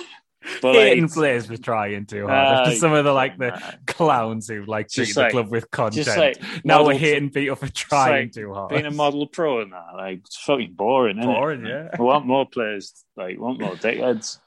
but 0.62 0.76
hating 0.76 1.06
like, 1.06 1.14
players 1.14 1.48
for 1.48 1.58
trying 1.58 2.06
too 2.06 2.28
hard. 2.28 2.68
Uh, 2.68 2.76
some 2.76 2.94
of 2.94 3.04
the 3.04 3.12
like 3.12 3.38
the. 3.38 3.60
Clowns 4.00 4.48
who 4.48 4.64
like 4.64 4.88
treat 4.88 5.14
like, 5.18 5.28
the 5.28 5.32
club 5.32 5.52
with 5.52 5.70
content. 5.72 6.08
Like 6.08 6.42
now 6.64 6.86
we're 6.86 6.94
hating 6.94 7.32
people 7.32 7.58
for 7.58 7.68
trying 7.68 8.28
like 8.28 8.32
too 8.32 8.54
hard. 8.54 8.70
Being 8.70 8.86
a 8.86 8.92
model 8.92 9.28
pro 9.28 9.60
and 9.60 9.74
that, 9.74 9.88
like 9.94 10.20
it's 10.20 10.38
fucking 10.38 10.72
boring. 10.74 11.20
Boring, 11.20 11.66
yeah. 11.66 11.90
We 12.00 12.06
want 12.06 12.26
more 12.26 12.46
players. 12.46 12.94
Like, 13.18 13.38
want 13.38 13.60
more 13.60 13.76
dickheads. 13.76 14.40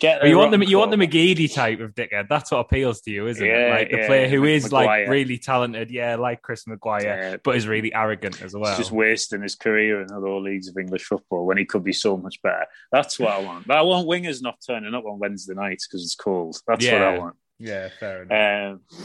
Get 0.00 0.26
you 0.26 0.38
want 0.38 0.50
the 0.50 0.66
you 0.66 0.78
want 0.78 0.90
the 0.90 0.96
McGeady 0.96 1.52
type 1.52 1.78
of 1.78 1.94
dickhead. 1.94 2.26
That's 2.28 2.50
what 2.50 2.58
appeals 2.58 3.02
to 3.02 3.12
you, 3.12 3.28
isn't 3.28 3.46
yeah, 3.46 3.52
it? 3.52 3.70
Like 3.70 3.90
the 3.90 3.96
yeah, 3.98 4.06
player 4.06 4.28
who 4.28 4.44
is 4.44 4.64
Maguire. 4.64 4.86
like 4.86 5.08
really 5.08 5.38
talented, 5.38 5.90
yeah, 5.90 6.16
like 6.16 6.42
Chris 6.42 6.66
Maguire, 6.66 7.02
yeah. 7.04 7.36
but 7.44 7.54
is 7.54 7.68
really 7.68 7.94
arrogant 7.94 8.42
as 8.42 8.54
well. 8.54 8.70
He's 8.70 8.78
just 8.78 8.92
wasting 8.92 9.42
his 9.42 9.54
career 9.54 10.00
in 10.00 10.10
other 10.10 10.30
leagues 10.30 10.68
of 10.68 10.78
English 10.78 11.04
football 11.04 11.46
when 11.46 11.58
he 11.58 11.64
could 11.64 11.84
be 11.84 11.92
so 11.92 12.16
much 12.16 12.40
better. 12.42 12.64
That's 12.90 13.20
what 13.20 13.30
I 13.30 13.38
want. 13.38 13.66
But 13.68 13.76
I 13.76 13.82
want 13.82 14.08
wingers 14.08 14.42
not 14.42 14.56
turning 14.66 14.94
up 14.94 15.04
on 15.04 15.18
Wednesday 15.18 15.54
nights 15.54 15.86
because 15.86 16.02
it's 16.02 16.16
cold. 16.16 16.56
That's 16.66 16.84
what 16.84 17.02
I 17.02 17.18
want. 17.18 17.36
Yeah, 17.60 17.88
fair 18.00 18.22
enough. 18.22 18.80
Um, 18.92 19.00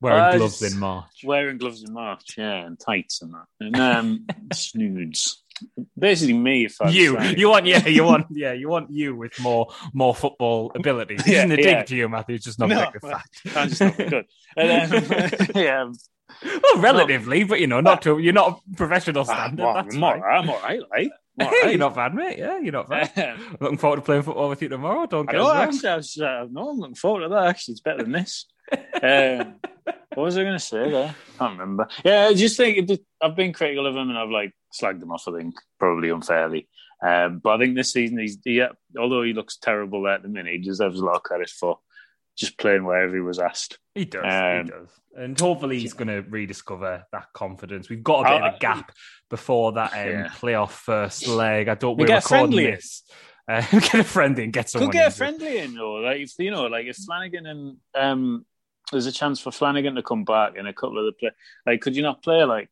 wearing 0.00 0.38
gloves 0.38 0.62
in 0.62 0.78
March. 0.78 1.22
Wearing 1.24 1.58
gloves 1.58 1.82
in 1.82 1.92
March, 1.92 2.34
yeah, 2.38 2.64
and 2.64 2.78
tights 2.78 3.22
and 3.22 3.34
that, 3.34 3.46
and 3.60 3.76
um, 3.76 4.26
snoods 4.54 5.42
basically 5.98 6.34
me. 6.34 6.64
If 6.66 6.80
I'm 6.80 6.92
you, 6.92 7.18
saying. 7.18 7.38
you 7.38 7.48
want, 7.48 7.66
yeah, 7.66 7.86
you 7.86 8.04
want, 8.04 8.26
yeah, 8.30 8.52
you 8.52 8.68
want 8.68 8.90
you 8.90 9.14
with 9.14 9.38
more 9.40 9.68
more 9.92 10.14
football 10.14 10.72
ability. 10.74 11.18
Yeah, 11.26 11.38
isn't 11.38 11.52
a 11.52 11.56
dig 11.56 11.66
yeah. 11.66 11.82
to 11.84 11.96
you, 11.96 12.08
Matthew. 12.08 12.34
It's 12.36 12.44
just 12.44 12.58
not 12.58 12.68
no, 12.68 12.90
well, 13.02 13.12
fact. 13.12 13.40
I'm 13.56 13.68
just 13.68 13.80
not 13.80 13.96
good. 13.96 14.26
And, 14.56 14.92
um, 14.94 15.38
yeah. 15.54 15.90
Well, 16.44 16.80
relatively, 16.80 17.44
but 17.44 17.60
you 17.60 17.66
know, 17.66 17.80
not 17.80 18.02
to 18.02 18.18
you're 18.18 18.32
not 18.32 18.60
a 18.72 18.76
professional 18.76 19.24
standard. 19.24 19.64
I'm, 19.64 19.88
I'm, 19.88 20.04
all 20.04 20.20
right. 20.20 20.38
I'm 20.38 20.50
all 20.50 20.60
right, 20.60 20.80
like. 20.90 21.10
Right. 21.38 21.70
you're 21.70 21.78
not 21.78 21.94
bad, 21.94 22.14
mate. 22.14 22.36
Yeah, 22.36 22.58
you're 22.58 22.74
not 22.74 22.90
bad. 22.90 23.38
looking 23.60 23.78
forward 23.78 23.96
to 23.96 24.02
playing 24.02 24.22
football 24.22 24.50
with 24.50 24.60
you 24.60 24.68
tomorrow. 24.68 25.06
Don't 25.06 25.24
get 25.24 25.36
I 25.36 25.38
know, 25.38 25.50
actually, 25.50 25.88
I 25.88 25.96
was, 25.96 26.18
uh, 26.18 26.46
no, 26.50 26.68
I'm 26.68 26.78
looking 26.78 26.94
forward 26.94 27.22
to 27.22 27.28
that. 27.30 27.46
Actually, 27.46 27.72
it's 27.72 27.80
better 27.80 28.02
than 28.02 28.12
this. 28.12 28.44
um, 29.02 29.54
what 30.14 30.24
was 30.24 30.36
I 30.36 30.42
going 30.42 30.52
to 30.52 30.58
say 30.58 30.90
there? 30.90 31.08
I 31.08 31.38
can't 31.38 31.58
remember. 31.58 31.88
Yeah, 32.04 32.26
I 32.26 32.34
just 32.34 32.58
think 32.58 32.90
I've 33.22 33.34
been 33.34 33.54
critical 33.54 33.86
of 33.86 33.96
him 33.96 34.10
and 34.10 34.18
I've 34.18 34.28
like 34.28 34.52
slagged 34.78 35.02
him 35.02 35.10
off. 35.10 35.26
I 35.26 35.32
think 35.32 35.54
probably 35.78 36.10
unfairly. 36.10 36.68
Um, 37.02 37.40
but 37.42 37.54
I 37.54 37.58
think 37.58 37.76
this 37.76 37.92
season 37.92 38.18
he's 38.18 38.38
yeah, 38.44 38.68
although 38.98 39.22
he 39.22 39.32
looks 39.32 39.56
terrible 39.56 40.06
at 40.08 40.22
the 40.22 40.28
minute, 40.28 40.52
he 40.52 40.58
deserves 40.58 41.00
a 41.00 41.04
lot 41.04 41.16
of 41.16 41.22
credit 41.22 41.48
for 41.48 41.78
just 42.36 42.58
playing 42.58 42.84
wherever 42.84 43.14
he 43.14 43.20
was 43.20 43.38
asked. 43.38 43.78
He 43.94 44.04
does. 44.04 44.24
Um, 44.24 44.64
he 44.64 44.70
does. 44.70 44.88
And 45.14 45.38
hopefully 45.38 45.78
he's 45.78 45.92
going 45.92 46.08
to 46.08 46.22
rediscover 46.22 47.06
that 47.12 47.32
confidence. 47.34 47.90
We've 47.90 48.02
got 48.02 48.20
a 48.20 48.30
bit 48.30 48.42
of 48.42 48.54
a 48.54 48.58
gap 48.58 48.92
before 49.28 49.72
that 49.72 49.92
um, 49.92 50.08
yeah. 50.08 50.28
playoff 50.28 50.70
first 50.70 51.26
leg. 51.28 51.68
I 51.68 51.74
don't. 51.74 51.98
We 51.98 52.06
we're 52.06 52.16
recording 52.16 52.56
this. 52.56 53.02
Uh, 53.46 53.60
get 53.70 53.94
a 53.94 54.04
friendly 54.04 54.44
and 54.44 54.52
get 54.52 54.70
someone. 54.70 54.90
Could 54.90 54.98
get 54.98 55.08
a 55.08 55.10
friendly 55.10 55.58
in, 55.58 55.74
though. 55.74 55.94
Like 55.94 56.20
if 56.20 56.32
you 56.38 56.50
know, 56.50 56.66
like 56.66 56.86
if 56.86 56.96
Flanagan 56.96 57.46
and 57.46 57.76
um, 57.94 58.46
there's 58.90 59.06
a 59.06 59.12
chance 59.12 59.38
for 59.38 59.50
Flanagan 59.50 59.96
to 59.96 60.02
come 60.02 60.24
back 60.24 60.56
and 60.56 60.66
a 60.66 60.72
couple 60.72 60.98
of 60.98 61.04
the 61.04 61.12
play. 61.12 61.30
Like, 61.66 61.80
could 61.82 61.94
you 61.94 62.02
not 62.02 62.22
play 62.22 62.44
like 62.44 62.70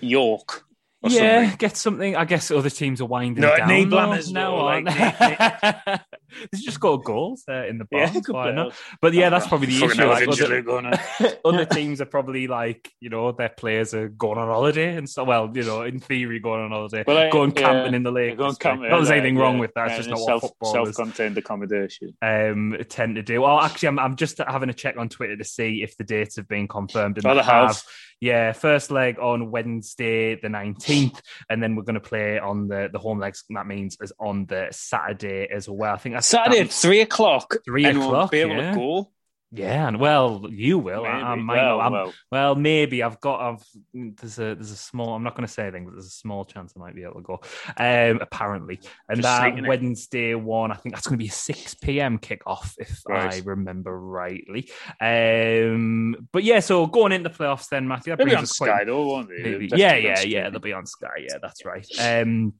York 0.00 0.64
yeah, 1.10 1.42
something. 1.42 1.56
get 1.58 1.76
something. 1.76 2.16
I 2.16 2.24
guess 2.24 2.50
other 2.50 2.70
teams 2.70 3.00
are 3.00 3.06
winding 3.06 3.42
no, 3.42 3.56
down. 3.56 3.68
Knee 3.68 3.84
blammers 3.84 4.32
now, 4.32 4.56
aren't 4.56 4.88
they? 6.34 6.48
They 6.52 6.58
just 6.58 6.80
got 6.80 7.04
goals 7.04 7.44
there 7.46 7.64
in 7.64 7.78
the 7.78 7.84
box. 7.84 8.14
Yeah, 8.14 8.70
but 9.00 9.12
yeah, 9.12 9.30
that's 9.30 9.46
probably 9.46 9.66
the 9.68 9.84
issue. 9.84 10.04
Like, 10.04 10.28
other, 10.28 11.38
other 11.44 11.64
teams 11.64 12.00
are 12.00 12.06
probably 12.06 12.46
like, 12.46 12.92
you 13.00 13.10
know, 13.10 13.32
their 13.32 13.48
players 13.48 13.94
are 13.94 14.08
going 14.08 14.38
on 14.38 14.48
holiday 14.48 14.96
and 14.96 15.08
so, 15.08 15.24
well, 15.24 15.50
you 15.54 15.64
know, 15.64 15.82
in 15.82 16.00
theory, 16.00 16.40
going 16.40 16.62
on 16.62 16.70
holiday, 16.70 17.04
well, 17.06 17.30
going 17.30 17.52
yeah, 17.56 17.62
camping 17.62 17.94
in 17.94 18.02
the 18.02 18.12
lake. 18.12 18.36
Going 18.36 18.54
camping, 18.56 18.90
not 18.90 18.96
there's 18.98 19.10
anything 19.10 19.36
wrong 19.36 19.58
with 19.58 19.72
that. 19.74 19.88
It's 19.88 19.96
just 19.96 20.10
not 20.10 20.18
self, 20.18 20.42
what 20.42 20.52
football 20.52 20.72
self-contained 20.72 21.38
accommodation 21.38 22.16
um, 22.22 22.76
tend 22.88 23.16
to 23.16 23.22
do. 23.22 23.42
Well, 23.42 23.60
actually, 23.60 23.88
I'm, 23.88 23.98
I'm 23.98 24.16
just 24.16 24.38
having 24.38 24.70
a 24.70 24.74
check 24.74 24.96
on 24.96 25.08
Twitter 25.08 25.36
to 25.36 25.44
see 25.44 25.82
if 25.82 25.96
the 25.96 26.04
dates 26.04 26.36
have 26.36 26.48
been 26.48 26.68
confirmed. 26.68 27.18
And 27.18 27.26
oh, 27.26 27.34
they 27.34 27.42
have. 27.42 27.68
have 27.68 27.82
yeah, 28.20 28.52
first 28.52 28.90
leg 28.90 29.18
on 29.18 29.50
Wednesday 29.50 30.36
the 30.36 30.48
19th, 30.48 31.20
and 31.50 31.62
then 31.62 31.76
we're 31.76 31.82
going 31.82 31.94
to 31.94 32.00
play 32.00 32.38
on 32.38 32.68
the, 32.68 32.88
the 32.90 32.98
home 32.98 33.18
legs. 33.18 33.44
That 33.50 33.66
means 33.66 33.98
is 34.00 34.12
on 34.18 34.46
the 34.46 34.68
Saturday 34.70 35.48
as 35.54 35.68
well. 35.68 35.94
I 35.94 35.98
think 35.98 36.14
that's 36.14 36.23
Saturday 36.24 36.60
at 36.60 36.70
three 36.70 37.00
o'clock. 37.00 37.56
Three 37.64 37.84
o'clock. 37.84 38.30
Be 38.30 38.40
able 38.40 38.56
yeah. 38.56 38.72
to 38.72 38.76
go. 38.76 39.10
Yeah, 39.56 39.86
and 39.86 40.00
well, 40.00 40.46
you 40.50 40.80
will. 40.80 41.04
Maybe. 41.04 41.14
I, 41.14 41.34
might 41.36 41.54
well, 41.54 41.90
well. 41.90 42.12
well, 42.32 42.54
maybe 42.56 43.04
I've 43.04 43.20
got. 43.20 43.40
I've 43.40 43.64
there's 43.92 44.40
a 44.40 44.56
there's 44.56 44.72
a 44.72 44.76
small. 44.76 45.14
I'm 45.14 45.22
not 45.22 45.36
going 45.36 45.46
to 45.46 45.52
say 45.52 45.62
anything, 45.62 45.84
but 45.84 45.92
there's 45.92 46.08
a 46.08 46.10
small 46.10 46.44
chance 46.44 46.72
I 46.76 46.80
might 46.80 46.96
be 46.96 47.04
able 47.04 47.14
to 47.14 47.22
go. 47.22 47.40
Um, 47.76 48.18
apparently, 48.20 48.80
and 49.08 49.22
Just 49.22 49.22
that 49.22 49.64
Wednesday 49.64 50.30
it. 50.30 50.40
one, 50.40 50.72
I 50.72 50.74
think 50.74 50.96
that's 50.96 51.06
going 51.06 51.18
to 51.18 51.22
be 51.22 51.28
a 51.28 51.32
six 51.32 51.74
p.m. 51.74 52.18
kickoff 52.18 52.74
if 52.78 53.02
right. 53.06 53.32
I 53.32 53.42
remember 53.44 53.96
rightly. 53.96 54.70
Um, 55.00 56.16
but 56.32 56.42
yeah, 56.42 56.58
so 56.58 56.88
going 56.88 57.12
into 57.12 57.28
the 57.28 57.34
playoffs 57.36 57.68
then, 57.68 57.86
Matthew. 57.86 58.16
Be 58.16 58.34
on 58.34 58.46
Sky 58.46 58.66
quite, 58.66 58.86
though, 58.88 59.06
won't 59.06 59.28
they? 59.28 59.68
Yeah, 59.76 59.94
yeah, 59.94 60.20
yeah. 60.22 60.50
They'll 60.50 60.58
be 60.58 60.72
on 60.72 60.86
Sky. 60.86 61.28
Yeah, 61.28 61.38
that's 61.40 61.64
right. 61.64 61.86
Um, 62.00 62.54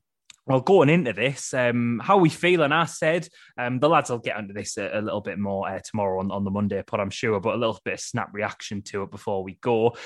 well, 0.46 0.60
going 0.60 0.90
into 0.90 1.12
this, 1.12 1.54
um, 1.54 2.00
how 2.04 2.18
we 2.18 2.28
feeling? 2.28 2.72
I 2.72 2.84
said 2.84 3.28
um, 3.56 3.78
the 3.78 3.88
lads 3.88 4.10
will 4.10 4.18
get 4.18 4.38
into 4.38 4.52
this 4.52 4.76
a, 4.76 4.90
a 4.92 5.00
little 5.00 5.22
bit 5.22 5.38
more 5.38 5.68
uh, 5.68 5.80
tomorrow 5.82 6.20
on, 6.20 6.30
on 6.30 6.44
the 6.44 6.50
Monday 6.50 6.82
pod, 6.82 7.00
I'm 7.00 7.10
sure, 7.10 7.40
but 7.40 7.54
a 7.54 7.58
little 7.58 7.78
bit 7.84 7.94
of 7.94 8.00
snap 8.00 8.28
reaction 8.32 8.82
to 8.82 9.02
it 9.02 9.10
before 9.10 9.42
we 9.42 9.58
go. 9.62 9.96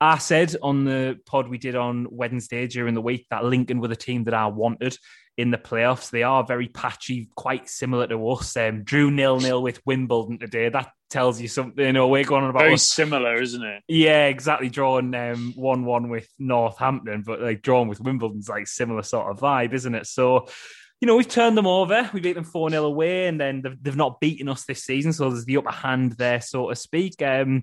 I 0.00 0.18
said 0.18 0.56
on 0.62 0.84
the 0.84 1.18
pod 1.26 1.48
we 1.48 1.58
did 1.58 1.74
on 1.74 2.06
Wednesday 2.10 2.66
during 2.66 2.94
the 2.94 3.02
week 3.02 3.26
that 3.30 3.44
Lincoln 3.44 3.80
were 3.80 3.88
the 3.88 3.96
team 3.96 4.24
that 4.24 4.34
I 4.34 4.46
wanted 4.46 4.96
in 5.40 5.50
the 5.50 5.58
playoffs. 5.58 6.10
They 6.10 6.22
are 6.22 6.44
very 6.44 6.68
patchy, 6.68 7.30
quite 7.34 7.66
similar 7.68 8.06
to 8.06 8.30
us. 8.30 8.54
Um, 8.58 8.84
drew 8.84 9.10
nil 9.10 9.40
nil 9.40 9.62
with 9.62 9.80
Wimbledon 9.86 10.38
today. 10.38 10.68
That 10.68 10.92
tells 11.08 11.40
you 11.40 11.48
something. 11.48 11.84
You 11.84 11.94
know, 11.94 12.08
we're 12.08 12.24
going 12.24 12.44
on 12.44 12.50
about 12.50 12.60
very 12.60 12.74
us. 12.74 12.90
similar, 12.90 13.40
isn't 13.40 13.62
it? 13.62 13.82
Yeah, 13.88 14.26
exactly. 14.26 14.68
Drawing 14.68 15.14
um, 15.14 15.54
one 15.56 15.86
one 15.86 16.10
with 16.10 16.28
Northampton, 16.38 17.22
but 17.22 17.40
like 17.40 17.62
drawn 17.62 17.88
with 17.88 18.00
Wimbledon's 18.00 18.50
like 18.50 18.66
similar 18.66 19.02
sort 19.02 19.30
of 19.30 19.40
vibe, 19.40 19.72
isn't 19.72 19.94
it? 19.94 20.06
So. 20.06 20.46
You 21.02 21.06
know, 21.06 21.16
we've 21.16 21.26
turned 21.26 21.56
them 21.56 21.66
over. 21.66 22.10
We 22.12 22.20
beat 22.20 22.34
them 22.34 22.44
4 22.44 22.68
0 22.68 22.84
away, 22.84 23.26
and 23.26 23.40
then 23.40 23.62
they've, 23.62 23.82
they've 23.82 23.96
not 23.96 24.20
beaten 24.20 24.50
us 24.50 24.66
this 24.66 24.84
season. 24.84 25.14
So 25.14 25.30
there's 25.30 25.46
the 25.46 25.56
upper 25.56 25.70
hand 25.70 26.12
there, 26.18 26.42
so 26.42 26.68
to 26.68 26.76
speak. 26.76 27.22
Um, 27.22 27.62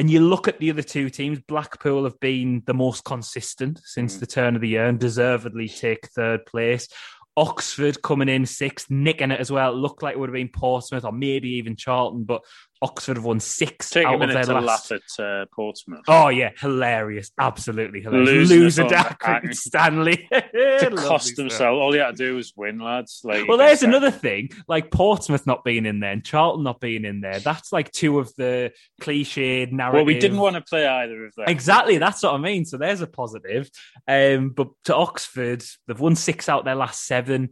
and 0.00 0.10
you 0.10 0.20
look 0.20 0.48
at 0.48 0.58
the 0.58 0.70
other 0.70 0.82
two 0.82 1.10
teams, 1.10 1.40
Blackpool 1.40 2.04
have 2.04 2.18
been 2.20 2.62
the 2.64 2.72
most 2.72 3.04
consistent 3.04 3.82
since 3.84 4.16
mm. 4.16 4.20
the 4.20 4.26
turn 4.26 4.54
of 4.54 4.62
the 4.62 4.68
year 4.68 4.86
and 4.86 4.98
deservedly 4.98 5.68
take 5.68 6.08
third 6.08 6.46
place. 6.46 6.88
Oxford 7.36 8.00
coming 8.00 8.30
in 8.30 8.46
sixth, 8.46 8.90
nicking 8.90 9.30
it 9.30 9.40
as 9.40 9.52
well. 9.52 9.74
It 9.74 9.76
looked 9.76 10.02
like 10.02 10.14
it 10.14 10.18
would 10.18 10.30
have 10.30 10.34
been 10.34 10.48
Portsmouth 10.48 11.04
or 11.04 11.12
maybe 11.12 11.50
even 11.50 11.76
Charlton, 11.76 12.24
but 12.24 12.40
Oxford 12.82 13.16
have 13.16 13.24
won 13.24 13.40
six 13.40 13.90
Take 13.90 14.06
out 14.06 14.22
of 14.22 14.32
their 14.32 14.44
to 14.44 14.54
last. 14.60 14.90
laugh 14.90 15.02
at 15.18 15.22
uh, 15.22 15.46
Portsmouth. 15.54 16.00
Oh 16.08 16.28
yeah, 16.28 16.50
hilarious! 16.58 17.30
Absolutely 17.38 18.00
hilarious. 18.00 18.48
Loser 18.48 18.84
Dak 18.88 19.22
Stanley 19.52 20.28
to 20.32 20.92
cost 20.96 21.36
themselves. 21.36 21.78
All 21.78 21.94
you 21.94 22.00
had 22.00 22.16
to 22.16 22.24
do 22.24 22.36
was 22.36 22.54
win, 22.56 22.78
lads. 22.78 23.20
Like, 23.22 23.46
well, 23.46 23.58
there's 23.58 23.82
another 23.82 24.10
thing. 24.10 24.50
Like 24.66 24.90
Portsmouth 24.90 25.46
not 25.46 25.62
being 25.62 25.84
in 25.84 26.00
there 26.00 26.12
and 26.12 26.24
Charlton 26.24 26.64
not 26.64 26.80
being 26.80 27.04
in 27.04 27.20
there. 27.20 27.38
That's 27.38 27.72
like 27.72 27.90
two 27.92 28.18
of 28.18 28.34
the 28.36 28.72
cliched 29.02 29.72
narrative. 29.72 29.94
Well, 29.94 30.04
we 30.04 30.18
didn't 30.18 30.38
want 30.38 30.56
to 30.56 30.62
play 30.62 30.86
either 30.86 31.26
of 31.26 31.34
them. 31.34 31.46
Exactly. 31.48 31.98
That's 31.98 32.22
what 32.22 32.34
I 32.34 32.38
mean. 32.38 32.64
So 32.64 32.78
there's 32.78 33.02
a 33.02 33.06
positive. 33.06 33.70
Um, 34.08 34.50
but 34.50 34.68
to 34.84 34.96
Oxford, 34.96 35.62
they've 35.86 36.00
won 36.00 36.16
six 36.16 36.48
out 36.48 36.64
their 36.64 36.74
last 36.74 37.06
seven 37.06 37.50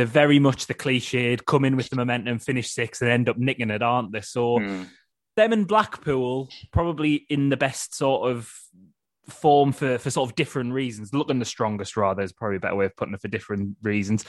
they're 0.00 0.06
very 0.06 0.38
much 0.38 0.66
the 0.66 0.72
cliched 0.72 1.44
come 1.44 1.66
in 1.66 1.76
with 1.76 1.90
the 1.90 1.96
momentum, 1.96 2.38
finish 2.38 2.70
sixth, 2.70 3.02
and 3.02 3.10
end 3.10 3.28
up 3.28 3.36
nicking 3.36 3.68
it, 3.68 3.82
aren't 3.82 4.12
they? 4.12 4.22
So 4.22 4.58
mm. 4.58 4.86
them 5.36 5.52
and 5.52 5.68
Blackpool 5.68 6.48
probably 6.72 7.26
in 7.28 7.50
the 7.50 7.58
best 7.58 7.94
sort 7.94 8.30
of 8.30 8.50
form 9.28 9.72
for 9.72 9.98
for 9.98 10.08
sort 10.08 10.30
of 10.30 10.36
different 10.36 10.72
reasons. 10.72 11.12
Looking 11.12 11.38
the 11.38 11.44
strongest, 11.44 11.98
rather, 11.98 12.22
is 12.22 12.32
probably 12.32 12.56
a 12.56 12.60
better 12.60 12.76
way 12.76 12.86
of 12.86 12.96
putting 12.96 13.12
it 13.12 13.20
for 13.20 13.28
different 13.28 13.76
reasons. 13.82 14.24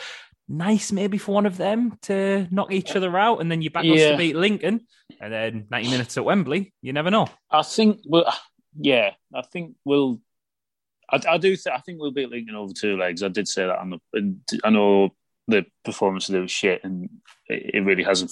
Nice, 0.50 0.92
maybe 0.92 1.18
for 1.18 1.34
one 1.34 1.46
of 1.46 1.56
them 1.56 1.98
to 2.02 2.50
knock 2.52 2.74
each 2.74 2.94
other 2.98 3.18
out, 3.18 3.40
and 3.40 3.50
then 3.50 3.62
you 3.62 3.70
back 3.70 3.86
yeah. 3.86 3.94
us 3.94 4.12
to 4.12 4.18
beat 4.18 4.36
Lincoln, 4.36 4.86
and 5.22 5.32
then 5.32 5.68
ninety 5.72 5.90
minutes 5.90 6.18
at 6.18 6.26
Wembley. 6.26 6.74
You 6.82 6.92
never 6.92 7.10
know. 7.10 7.30
I 7.50 7.62
think. 7.62 8.02
Well, 8.06 8.26
yeah, 8.78 9.12
I 9.34 9.42
think 9.44 9.76
we'll. 9.86 10.20
I, 11.10 11.22
I 11.30 11.38
do. 11.38 11.56
Th- 11.56 11.74
I 11.74 11.80
think 11.80 12.02
we'll 12.02 12.12
beat 12.12 12.30
Lincoln 12.30 12.56
over 12.56 12.74
two 12.74 12.98
legs. 12.98 13.24
I 13.24 13.30
did 13.30 13.48
say 13.48 13.66
that 13.66 13.80
on 13.80 13.92
the. 14.14 14.60
I 14.66 14.70
know 14.70 15.12
the 15.52 15.66
performance 15.84 16.30
of 16.30 16.34
those 16.34 16.52
shit, 16.52 16.84
and 16.84 17.10
it, 17.48 17.84
really 17.84 18.04
hasn't 18.04 18.32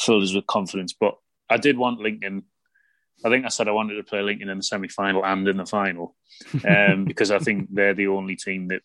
filled 0.00 0.22
us 0.22 0.34
with 0.34 0.46
confidence. 0.46 0.92
But 0.92 1.16
I 1.50 1.56
did 1.56 1.76
want 1.76 2.00
Lincoln. 2.00 2.44
I 3.24 3.28
think 3.28 3.44
I 3.44 3.48
said 3.48 3.68
I 3.68 3.72
wanted 3.72 3.94
to 3.96 4.02
play 4.02 4.22
Lincoln 4.22 4.48
in 4.48 4.56
the 4.56 4.62
semi 4.62 4.88
final 4.88 5.24
and 5.24 5.46
in 5.46 5.56
the 5.56 5.66
final 5.66 6.16
um, 6.68 7.04
because 7.04 7.30
I 7.30 7.38
think 7.38 7.68
they're 7.72 7.94
the 7.94 8.08
only 8.08 8.36
team 8.36 8.68
that 8.68 8.82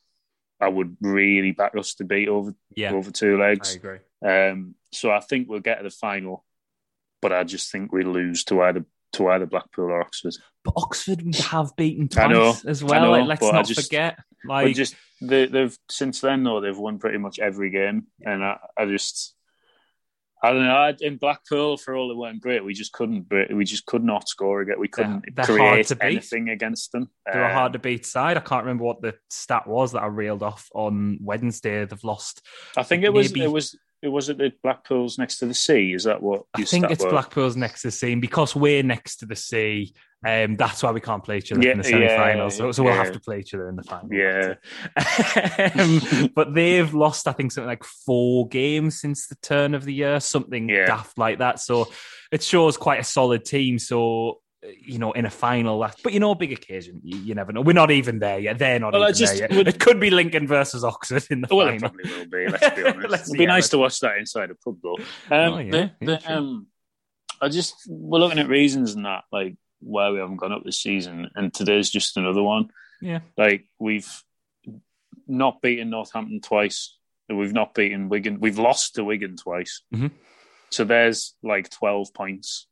I 0.59 0.67
would 0.67 0.97
really 1.01 1.51
back 1.51 1.75
us 1.77 1.93
to 1.95 2.03
beat 2.03 2.27
over 2.27 2.53
Yeah, 2.75 2.93
over 2.93 3.11
two 3.11 3.37
legs. 3.37 3.73
I 3.73 3.75
agree. 3.75 3.99
Um, 4.25 4.75
so 4.91 5.11
I 5.11 5.19
think 5.19 5.47
we'll 5.47 5.59
get 5.59 5.77
to 5.77 5.83
the 5.83 5.89
final, 5.89 6.45
but 7.21 7.31
I 7.31 7.43
just 7.43 7.71
think 7.71 7.91
we 7.91 8.03
lose 8.03 8.43
to 8.45 8.61
either 8.63 8.85
to 9.17 9.29
either 9.29 9.45
Blackpool 9.45 9.85
or 9.85 10.01
Oxford. 10.01 10.33
But 10.63 10.73
Oxford, 10.77 11.21
we 11.21 11.33
have 11.33 11.75
beaten 11.75 12.07
twice 12.07 12.29
know, 12.29 12.55
as 12.65 12.83
well. 12.83 13.01
know, 13.01 13.11
like, 13.11 13.27
let's 13.27 13.41
not 13.41 13.65
just- 13.67 13.83
forget. 13.89 14.19
Like, 14.45 14.75
just 14.75 14.95
they, 15.21 15.47
they've 15.47 15.75
since 15.89 16.21
then 16.21 16.43
though 16.43 16.61
they've 16.61 16.77
won 16.77 16.99
pretty 16.99 17.17
much 17.17 17.39
every 17.39 17.69
game, 17.69 18.07
and 18.23 18.43
I, 18.43 18.57
I 18.77 18.85
just 18.85 19.33
I 20.43 20.51
don't 20.51 20.63
know. 20.65 20.75
I, 20.75 20.93
in 21.01 21.17
Blackpool, 21.17 21.77
for 21.77 21.95
all 21.95 22.11
it 22.11 22.15
weren't 22.17 22.39
great, 22.41 22.63
we 22.63 22.73
just 22.75 22.91
couldn't. 22.93 23.25
We 23.51 23.65
just 23.65 23.87
could 23.87 24.03
not 24.03 24.29
score 24.29 24.61
again. 24.61 24.75
We 24.79 24.87
couldn't 24.87 25.25
they're 25.35 25.45
hard 25.45 25.57
create 25.71 25.87
to 25.87 25.95
beat. 25.95 26.05
anything 26.05 26.49
against 26.49 26.91
them. 26.91 27.09
they're 27.25 27.43
a 27.43 27.47
Um, 27.47 27.53
hard 27.53 27.73
to 27.73 27.79
beat 27.79 28.05
side. 28.05 28.37
I 28.37 28.41
can't 28.41 28.63
remember 28.63 28.83
what 28.83 29.01
the 29.01 29.15
stat 29.31 29.65
was 29.65 29.93
that 29.93 30.03
I 30.03 30.07
reeled 30.07 30.43
off 30.43 30.69
on 30.75 31.17
Wednesday. 31.21 31.83
They've 31.85 32.03
lost. 32.03 32.45
I 32.77 32.83
think 32.83 33.03
it 33.03 33.11
was. 33.11 33.31
It 33.35 33.51
was. 33.51 33.75
Was 34.07 34.29
it 34.29 34.37
the 34.37 34.51
Blackpool's 34.63 35.17
next 35.17 35.39
to 35.39 35.45
the 35.45 35.53
sea. 35.53 35.93
Is 35.93 36.03
that 36.05 36.21
what? 36.21 36.43
I 36.55 36.63
think 36.63 36.89
it's? 36.89 37.03
Blackpool's 37.03 37.57
next 37.57 37.81
to 37.81 37.87
the 37.87 37.91
sea. 37.91 38.13
And 38.13 38.21
because 38.21 38.55
we're 38.55 38.83
next 38.83 39.17
to 39.17 39.25
the 39.25 39.35
sea, 39.35 39.93
um, 40.25 40.55
that's 40.57 40.81
why 40.81 40.91
we 40.91 40.99
can't 40.99 41.23
play 41.23 41.37
each 41.37 41.51
other 41.51 41.61
Yeah, 41.61 41.71
in 41.71 41.77
the 41.77 41.83
semi-finals. 41.83 42.55
yeah, 42.55 42.57
so, 42.57 42.71
so 42.71 42.83
we'll 42.83 42.93
yeah. 42.93 43.03
have 43.03 43.13
to 43.13 43.19
play 43.19 43.39
each 43.39 43.53
other 43.53 43.69
in 43.69 43.75
the 43.75 43.83
final. 43.83 44.11
Yeah. 44.11 44.55
um, 45.79 46.31
but 46.35 46.53
they've 46.53 46.91
lost, 46.93 47.27
I 47.27 47.33
think, 47.33 47.51
something 47.51 47.67
like 47.67 47.83
four 47.83 48.47
games 48.47 48.99
since 48.99 49.27
the 49.27 49.35
turn 49.35 49.75
of 49.75 49.85
the 49.85 49.93
year, 49.93 50.19
something 50.19 50.67
daft 50.67 51.17
like 51.17 51.39
that. 51.39 51.59
So 51.59 51.89
it 52.31 52.41
shows 52.41 52.77
quite 52.77 52.99
a 52.99 53.03
solid 53.03 53.45
team. 53.45 53.77
So 53.77 54.41
you 54.81 54.97
know, 54.99 55.11
in 55.13 55.25
a 55.25 55.29
final, 55.29 55.79
that, 55.79 55.95
but 56.03 56.13
you 56.13 56.19
know, 56.19 56.35
big 56.35 56.51
occasion, 56.51 57.01
you, 57.03 57.17
you 57.19 57.35
never 57.35 57.51
know. 57.51 57.61
We're 57.61 57.73
not 57.73 57.91
even 57.91 58.19
there 58.19 58.39
yet. 58.39 58.57
They're 58.59 58.79
not 58.79 58.93
Well, 58.93 59.03
even 59.03 59.15
just 59.15 59.37
there 59.37 59.51
yet. 59.51 59.67
It 59.67 59.79
could 59.79 59.99
be 59.99 60.09
Lincoln 60.09 60.47
versus 60.47 60.83
Oxford 60.83 61.25
in 61.29 61.41
the 61.41 61.47
Well, 61.55 61.67
it 61.67 61.79
final. 61.79 61.89
probably 61.89 62.11
will 62.11 62.25
be. 62.27 62.47
Let's 62.51 62.75
be 62.75 62.83
honest. 63.05 63.29
It'd 63.29 63.37
be 63.37 63.45
how 63.45 63.53
nice 63.53 63.69
to 63.69 63.77
watch 63.77 63.99
that 64.01 64.17
inside 64.17 64.51
a 64.51 64.55
pub, 64.55 64.77
though. 64.83 64.95
Um, 64.95 65.53
Oh, 65.53 65.57
yeah, 65.59 65.71
the, 65.71 66.05
the, 66.05 66.33
um, 66.37 66.67
I 67.41 67.49
just 67.49 67.75
we're 67.87 68.19
looking 68.19 68.39
at 68.39 68.47
reasons 68.47 68.95
and 68.95 69.05
that, 69.05 69.23
like 69.31 69.55
why 69.79 70.09
we 70.09 70.19
haven't 70.19 70.37
gone 70.37 70.51
up 70.51 70.63
this 70.63 70.81
season, 70.81 71.29
and 71.35 71.53
today's 71.53 71.89
just 71.89 72.17
another 72.17 72.41
one. 72.43 72.69
Yeah. 73.01 73.19
Like 73.37 73.65
we've 73.79 74.09
not 75.27 75.61
beaten 75.61 75.89
Northampton 75.89 76.41
twice. 76.41 76.97
We've 77.29 77.53
not 77.53 77.73
beaten 77.73 78.09
Wigan. 78.09 78.39
We've 78.39 78.57
lost 78.59 78.95
to 78.95 79.03
Wigan 79.03 79.35
twice. 79.37 79.81
Mhm. 79.93 80.11
So 80.69 80.83
there's 80.83 81.35
like 81.43 81.69
twelve 81.69 82.13
points. 82.13 82.66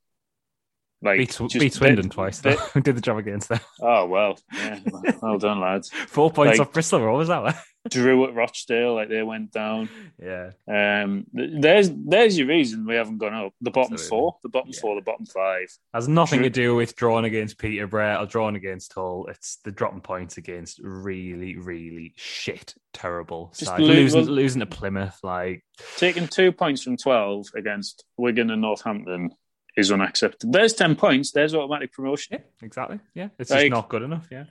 Like 1.01 1.19
Beats, 1.19 1.37
just- 1.37 1.59
beats 1.59 1.75
Swindon 1.77 2.05
they- 2.07 2.13
twice. 2.13 2.39
they- 2.39 2.55
though. 2.73 2.79
Did 2.81 2.95
the 2.97 3.01
job 3.01 3.17
against 3.17 3.49
them. 3.49 3.59
oh 3.81 4.05
well, 4.07 4.37
yeah, 4.53 4.79
well 5.21 5.37
done, 5.37 5.59
lads. 5.59 5.89
Four 6.07 6.31
points 6.31 6.57
Like- 6.59 6.67
off 6.67 6.73
Bristol 6.73 7.01
Rovers, 7.01 7.27
that 7.27 7.43
way. 7.43 7.53
Drew 7.91 8.25
at 8.25 8.33
Rochdale, 8.33 8.95
like 8.95 9.09
they 9.09 9.21
went 9.21 9.51
down. 9.51 9.89
Yeah. 10.19 10.51
Um, 10.67 11.25
there's 11.31 11.91
there's 11.93 12.35
your 12.35 12.47
reason 12.47 12.87
we 12.87 12.95
haven't 12.95 13.19
gone 13.19 13.35
up. 13.35 13.53
The 13.61 13.69
bottom 13.69 13.93
Absolutely. 13.93 14.09
four, 14.09 14.37
the 14.41 14.49
bottom 14.49 14.71
Yeah. 14.73 14.79
four, 14.81 14.95
the 14.95 15.01
bottom 15.03 15.25
five. 15.27 15.67
Has 15.93 16.07
nothing 16.07 16.39
True. 16.39 16.45
to 16.45 16.49
do 16.49 16.75
with 16.75 16.95
drawing 16.95 17.25
against 17.25 17.59
Peterborough 17.59 18.23
or 18.23 18.25
drawing 18.25 18.55
against 18.55 18.91
Hull. 18.93 19.27
It's 19.29 19.57
the 19.63 19.71
dropping 19.71 20.01
points 20.01 20.37
against 20.37 20.79
really, 20.81 21.57
really 21.57 22.13
shit, 22.15 22.73
terrible 22.91 23.53
lo- 23.67 23.77
losing, 23.77 24.25
losing 24.25 24.61
to 24.61 24.65
Plymouth, 24.65 25.19
like 25.21 25.63
Taking 25.97 26.27
two 26.27 26.51
points 26.51 26.81
from 26.81 26.97
twelve 26.97 27.45
against 27.55 28.03
Wigan 28.17 28.49
and 28.49 28.63
Northampton 28.63 29.29
is 29.75 29.91
unacceptable. 29.91 30.51
There's 30.53 30.73
ten 30.73 30.95
points. 30.95 31.31
There's 31.31 31.53
automatic 31.55 31.91
promotion. 31.93 32.37
yeah, 32.39 32.45
exactly. 32.65 32.99
Yeah, 33.13 33.29
it's 33.39 33.51
Like- 33.51 33.61
just 33.61 33.71
not 33.71 33.89
good 33.89 34.01
enough. 34.03 34.27
Yeah, 34.31 34.45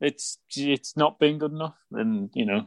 It's 0.00 0.38
it's 0.56 0.96
not 0.96 1.18
been 1.18 1.38
good 1.38 1.52
enough, 1.52 1.76
and 1.92 2.30
you 2.34 2.46
know, 2.46 2.66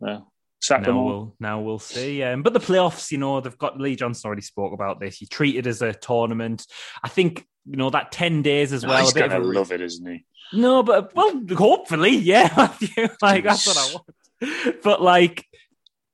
well, 0.00 0.32
sack 0.60 0.82
now 0.82 1.04
we'll 1.04 1.36
now 1.38 1.60
we'll 1.60 1.78
see. 1.78 2.22
Um, 2.22 2.42
but 2.42 2.52
the 2.52 2.60
playoffs, 2.60 3.10
you 3.12 3.18
know, 3.18 3.40
they've 3.40 3.56
got 3.58 3.78
Lee 3.80 3.96
Johnson 3.96 4.26
already 4.28 4.42
spoke 4.42 4.72
about 4.72 4.98
this. 5.00 5.16
He 5.18 5.26
treated 5.26 5.66
as 5.66 5.82
a 5.82 5.92
tournament. 5.92 6.66
I 7.02 7.08
think 7.08 7.46
you 7.66 7.76
know 7.76 7.90
that 7.90 8.12
ten 8.12 8.42
days 8.42 8.72
as 8.72 8.84
well. 8.84 9.00
He's 9.00 9.12
a 9.12 9.14
bit 9.14 9.24
of 9.24 9.30
gonna 9.30 9.44
love 9.44 9.72
it, 9.72 9.80
isn't 9.80 10.06
he? 10.06 10.24
No, 10.52 10.82
but 10.82 11.14
well, 11.14 11.42
hopefully, 11.56 12.16
yeah. 12.16 12.48
Like 13.22 13.44
that's 13.44 13.66
what 13.66 13.76
I 13.78 13.94
want. 13.94 14.82
But 14.82 15.02
like, 15.02 15.44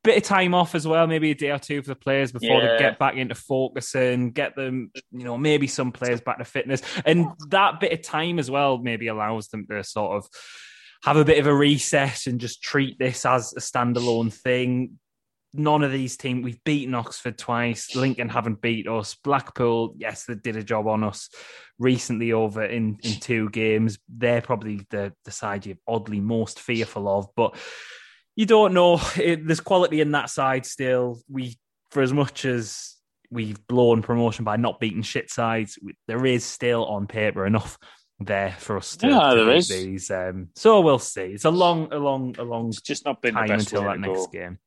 bit 0.05 0.19
of 0.19 0.23
time 0.23 0.55
off 0.55 0.75
as 0.75 0.87
well, 0.87 1.07
maybe 1.07 1.31
a 1.31 1.35
day 1.35 1.51
or 1.51 1.59
two 1.59 1.83
for 1.83 1.89
the 1.89 1.97
players 1.97 2.31
before 2.31 2.63
Yeah. 2.63 2.73
they 2.73 2.79
get 2.79 2.99
back 2.99 3.17
into 3.17 3.35
focusing, 3.35 4.31
get 4.31 4.55
them, 4.55 4.93
you 5.11 5.25
know, 5.25 5.37
maybe 5.39 5.67
some 5.67 5.91
players 5.91 6.21
back 6.21 6.39
to 6.39 6.45
fitness, 6.45 6.83
and 7.05 7.27
that 7.49 7.81
bit 7.81 7.93
of 7.93 8.03
time 8.03 8.39
as 8.39 8.51
well 8.51 8.79
maybe 8.79 9.09
allows 9.09 9.49
them 9.49 9.67
to 9.71 9.83
sort 9.83 10.19
of 10.19 10.29
have 11.03 11.17
a 11.17 11.25
bit 11.25 11.39
of 11.39 11.47
a 11.47 11.55
reset 11.55 12.27
and 12.27 12.41
just 12.41 12.63
treat 12.63 12.99
this 12.99 13.27
as 13.27 13.53
a 13.55 13.61
standalone 13.61 14.33
thing. 14.33 14.99
None 15.53 15.83
of 15.83 15.93
these 15.93 16.17
teams, 16.17 16.45
we've 16.45 16.63
beaten 16.65 16.95
Oxford 16.95 17.39
twice. 17.39 17.95
Lincoln 17.95 18.29
haven't 18.29 18.61
beat 18.61 18.89
us. 18.89 19.15
Blackpool, 19.15 19.95
yes, 19.97 20.25
they 20.25 20.35
did 20.35 20.57
a 20.57 20.63
job 20.65 20.87
on 20.87 21.05
us 21.05 21.29
recently 21.79 22.33
over 22.33 22.65
in, 22.65 22.99
in 23.03 23.21
two 23.21 23.49
games. 23.51 23.99
They're 24.09 24.43
probably 24.43 24.87
the, 24.91 25.13
the 25.25 25.31
side 25.31 25.65
you're 25.67 25.77
oddly 25.87 26.21
most 26.21 26.59
fearful 26.59 27.09
of, 27.09 27.29
but 27.37 27.57
you 28.37 28.47
don't 28.47 28.75
know. 28.75 29.01
It, 29.17 29.47
there's 29.47 29.61
quality 29.61 30.01
in 30.01 30.13
that 30.13 30.31
side 30.31 30.67
still. 30.67 31.21
We, 31.31 31.57
for 31.91 32.03
as 32.03 32.13
much 32.13 32.45
as 32.45 32.95
we've 33.31 33.65
blown 33.67 34.03
promotion 34.03 34.45
by 34.45 34.57
not 34.57 34.81
beating 34.81 35.03
shit 35.03 35.31
sides, 35.31 35.79
we- 35.83 35.97
there 36.09 36.25
is 36.27 36.45
still 36.45 36.85
on 36.87 37.07
paper 37.07 37.47
enough 37.47 37.79
there 38.21 38.53
for 38.59 38.77
us 38.77 38.97
to, 38.99 39.09
Yeah, 39.09 39.35
there 39.35 39.61
these. 39.61 40.11
Um, 40.11 40.49
so 40.55 40.81
we'll 40.81 40.99
see. 41.01 41.23
It's 41.23 41.45
a 41.45 41.51
long, 41.51 41.93
a 41.93 41.99
long, 41.99 42.37
a 42.39 42.45
long 42.45 42.69
It's 42.69 42.81
just 42.81 43.05
not 43.05 43.21
been 43.21 43.35
the 43.35 43.41
time 43.41 43.49
best 43.49 43.73
until 43.73 43.89
that 43.89 43.99
next 44.01 44.19
go. 44.19 44.27
game. 44.29 44.59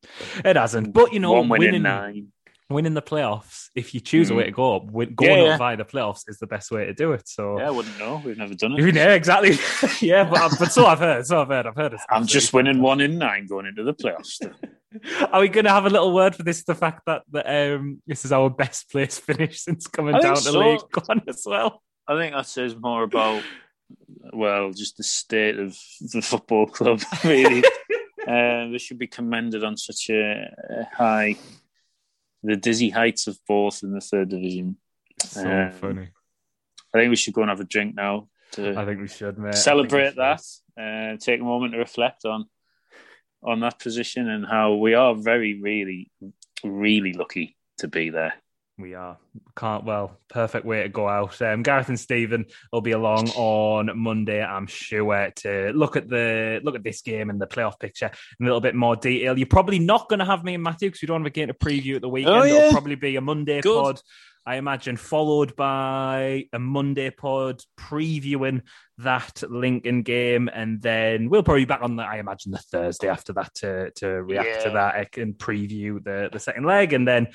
It 0.44 0.56
hasn't. 0.58 0.94
But 0.94 1.14
you 1.14 1.20
know, 1.20 1.32
one 1.34 1.48
win 1.50 1.62
in 1.64 1.68
winning, 1.70 1.84
nine. 1.84 2.28
Winning 2.70 2.94
the 2.94 3.02
playoffs, 3.02 3.70
if 3.76 3.94
you 3.94 4.00
choose 4.02 4.30
a 4.30 4.34
Mm. 4.34 4.38
way 4.38 4.44
to 4.46 4.52
go 4.52 4.76
up, 4.76 4.86
win, 4.92 5.14
going 5.16 5.32
Yeah, 5.40 5.44
yeah. 5.46 5.54
up 5.54 5.60
via 5.60 5.78
the 5.78 5.86
playoffs 5.86 6.24
is 6.28 6.38
the 6.40 6.48
best 6.48 6.70
way 6.72 6.86
to 6.86 6.94
do 6.94 7.14
it. 7.14 7.28
So 7.28 7.58
Yeah, 7.60 7.68
I 7.68 7.72
wouldn't 7.72 7.98
know. 7.98 8.22
We've 8.26 8.38
never 8.38 8.54
done 8.54 8.74
it. 8.74 8.94
yeah, 8.96 9.14
exactly. 9.14 9.58
yeah, 10.08 10.24
but 10.30 10.52
but 10.60 10.72
so 10.72 10.86
I've 10.86 11.00
heard. 11.00 11.26
So 11.26 11.42
I've 11.42 11.48
heard. 11.48 11.66
I've 11.68 11.76
heard. 11.76 11.94
It's 11.94 12.04
I'm 12.10 12.26
just 12.28 12.52
winning 12.54 12.82
one 12.82 13.00
in 13.02 13.18
nine 13.18 13.46
going 13.48 13.66
into 13.68 13.84
the 13.84 13.94
playoffs. 13.94 14.40
Are 15.32 15.42
we 15.42 15.50
going 15.50 15.66
to 15.66 15.72
have 15.72 15.86
a 15.86 15.90
little 15.90 16.14
word 16.14 16.36
for 16.36 16.44
this? 16.44 16.64
The 16.64 16.74
fact 16.76 17.04
that, 17.06 17.22
that 17.32 17.46
um, 17.76 18.02
this 18.08 18.26
is 18.26 18.32
our 18.32 18.50
best 18.50 18.90
place 18.90 19.18
finish 19.20 19.60
since 19.62 19.86
coming 19.88 20.20
down 20.20 20.36
to 20.36 20.42
so. 20.42 20.60
League 20.60 20.80
One 21.06 21.22
as 21.28 21.44
well. 21.46 21.84
I 22.08 22.16
think 22.18 22.34
that 22.34 22.48
says 22.48 22.76
more 22.76 23.04
about, 23.04 23.44
well, 24.34 24.72
just 24.72 24.98
the 24.98 25.04
state 25.04 25.60
of 25.60 25.78
the 26.14 26.22
football 26.22 26.68
club, 26.68 27.02
really. 27.24 27.64
uh, 28.28 28.70
they 28.72 28.78
should 28.80 28.98
be 28.98 29.08
commended 29.08 29.64
on 29.64 29.78
such 29.78 30.10
a, 30.10 30.46
a 30.70 30.96
high, 30.96 31.36
the 32.48 32.56
dizzy 32.56 32.90
heights 32.90 33.28
of 33.28 33.38
fourth 33.46 33.84
in 33.84 33.92
the 33.92 34.02
third 34.02 34.30
division. 34.30 34.78
So 35.20 35.50
Um, 35.50 35.72
funny. 35.72 36.08
I 36.94 37.00
think 37.00 37.10
we 37.10 37.16
should 37.16 37.34
go 37.34 37.42
and 37.42 37.50
have 37.50 37.60
a 37.60 37.66
drink 37.66 37.96
now 37.96 38.30
I 38.58 38.86
think 38.86 39.02
we 39.02 39.08
should, 39.08 39.38
mate. 39.38 39.50
I 39.50 39.52
think 39.52 39.56
we 39.56 39.58
celebrate 39.58 40.14
should. 40.16 40.18
that, 40.18 40.42
uh, 40.82 41.18
take 41.18 41.42
a 41.42 41.44
moment 41.44 41.74
to 41.74 41.80
reflect 41.80 42.26
on 42.26 42.46
on 43.44 43.60
that 43.60 43.80
position 43.80 44.28
and 44.28 44.46
how 44.46 44.74
we 44.76 44.96
are 44.96 45.14
very, 45.14 45.62
really, 45.62 46.12
really 46.64 47.14
lucky 47.14 47.56
to 47.78 47.88
be 47.88 48.10
there. 48.10 48.34
We 48.80 48.94
are. 48.94 49.18
Can't 49.56 49.86
well, 49.86 50.20
perfect 50.30 50.64
way 50.64 50.84
to 50.84 50.90
go 50.90 51.10
out. 51.10 51.42
Um, 51.42 51.64
Gareth 51.64 51.90
and 51.90 52.00
Stephen 52.00 52.46
will 52.72 52.82
be 52.82 52.92
along 52.92 53.30
on 53.32 53.98
Monday, 53.98 54.44
I'm 54.44 54.68
sure, 54.68 55.32
to 55.38 55.72
look 55.74 55.96
at 55.96 56.08
the 56.08 56.62
look 56.64 56.76
at 56.76 56.84
this 56.84 57.02
game 57.02 57.32
and 57.32 57.42
the 57.42 57.48
playoff 57.48 57.80
picture 57.80 58.12
in 58.40 58.46
a 58.46 58.48
little 58.48 58.62
bit 58.62 58.76
more 58.76 58.96
detail. 58.96 59.36
You're 59.36 59.48
probably 59.48 59.80
not 59.80 60.10
going 60.10 60.20
to 60.20 60.26
have 60.26 60.44
me 60.44 60.54
and 60.54 60.64
Matthew 60.64 60.90
because 60.90 61.02
we 61.02 61.08
don't 61.08 61.22
have 61.22 61.26
a 61.26 61.32
game 61.32 61.48
to 61.48 61.56
preview 61.56 61.96
at 61.96 62.04
the 62.04 62.10
weekend. 62.10 62.36
Oh, 62.36 62.44
yeah. 62.44 62.54
It'll 62.54 62.72
probably 62.72 62.94
be 62.94 63.16
a 63.16 63.22
Monday 63.22 63.62
Good. 63.62 63.82
pod, 63.82 64.02
I 64.46 64.58
imagine, 64.58 64.96
followed 64.96 65.56
by 65.56 66.46
a 66.54 66.60
Monday 66.60 67.10
pod 67.10 67.64
previewing 67.80 68.62
that 69.00 69.42
Lincoln 69.50 70.04
game, 70.04 70.52
and 70.54 70.84
then 70.84 71.30
we'll 71.32 71.42
probably 71.42 71.64
be 71.64 71.70
back 71.70 71.82
on 71.82 71.96
the, 71.96 72.04
I 72.04 72.18
imagine, 72.18 72.52
the 72.52 72.60
Thursday 72.60 73.10
after 73.10 73.34
that 73.34 73.56
to 73.56 73.90
to 73.96 74.08
react 74.22 74.66
to 74.66 74.70
that 74.70 75.18
and 75.18 75.36
preview 75.36 76.04
the 76.04 76.30
the 76.32 76.40
second 76.40 76.66
leg, 76.66 76.94
and 76.94 77.08
then. 77.08 77.30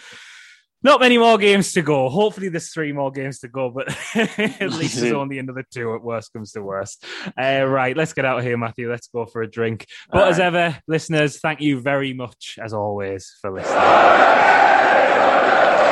Not 0.83 1.01
many 1.01 1.18
more 1.18 1.38
games 1.38 1.73
to 1.75 1.83
go. 1.83 2.09
Hopefully, 2.09 2.49
there's 2.49 2.71
three 2.71 2.92
more 2.92 3.11
games 3.11 3.38
to 3.40 3.49
go, 3.49 3.71
but 3.71 3.88
at 4.14 4.37
least 4.73 5.01
there's 5.01 5.12
only 5.12 5.38
another 5.38 5.64
two 5.71 5.95
at 5.95 6.03
worst 6.03 6.33
comes 6.33 6.53
to 6.53 6.62
worst. 6.62 7.05
Uh, 7.40 7.64
right, 7.64 7.97
let's 7.97 8.12
get 8.12 8.25
out 8.25 8.38
of 8.38 8.45
here, 8.45 8.59
Matthew. 8.59 8.90
Let's 8.90 9.09
go 9.09 9.27
for 9.27 9.42
a 9.42 9.51
drink. 9.51 9.87
But 10.11 10.23
All 10.23 10.29
as 10.29 10.38
right. 10.38 10.47
ever, 10.47 10.79
listeners, 10.88 11.38
thank 11.38 11.61
you 11.61 11.81
very 11.81 12.14
much, 12.14 12.59
as 12.62 12.73
always, 12.73 13.37
for 13.40 13.53
listening. 13.53 13.79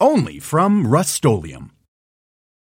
Only 0.00 0.38
from 0.38 0.86
Rust 0.86 1.22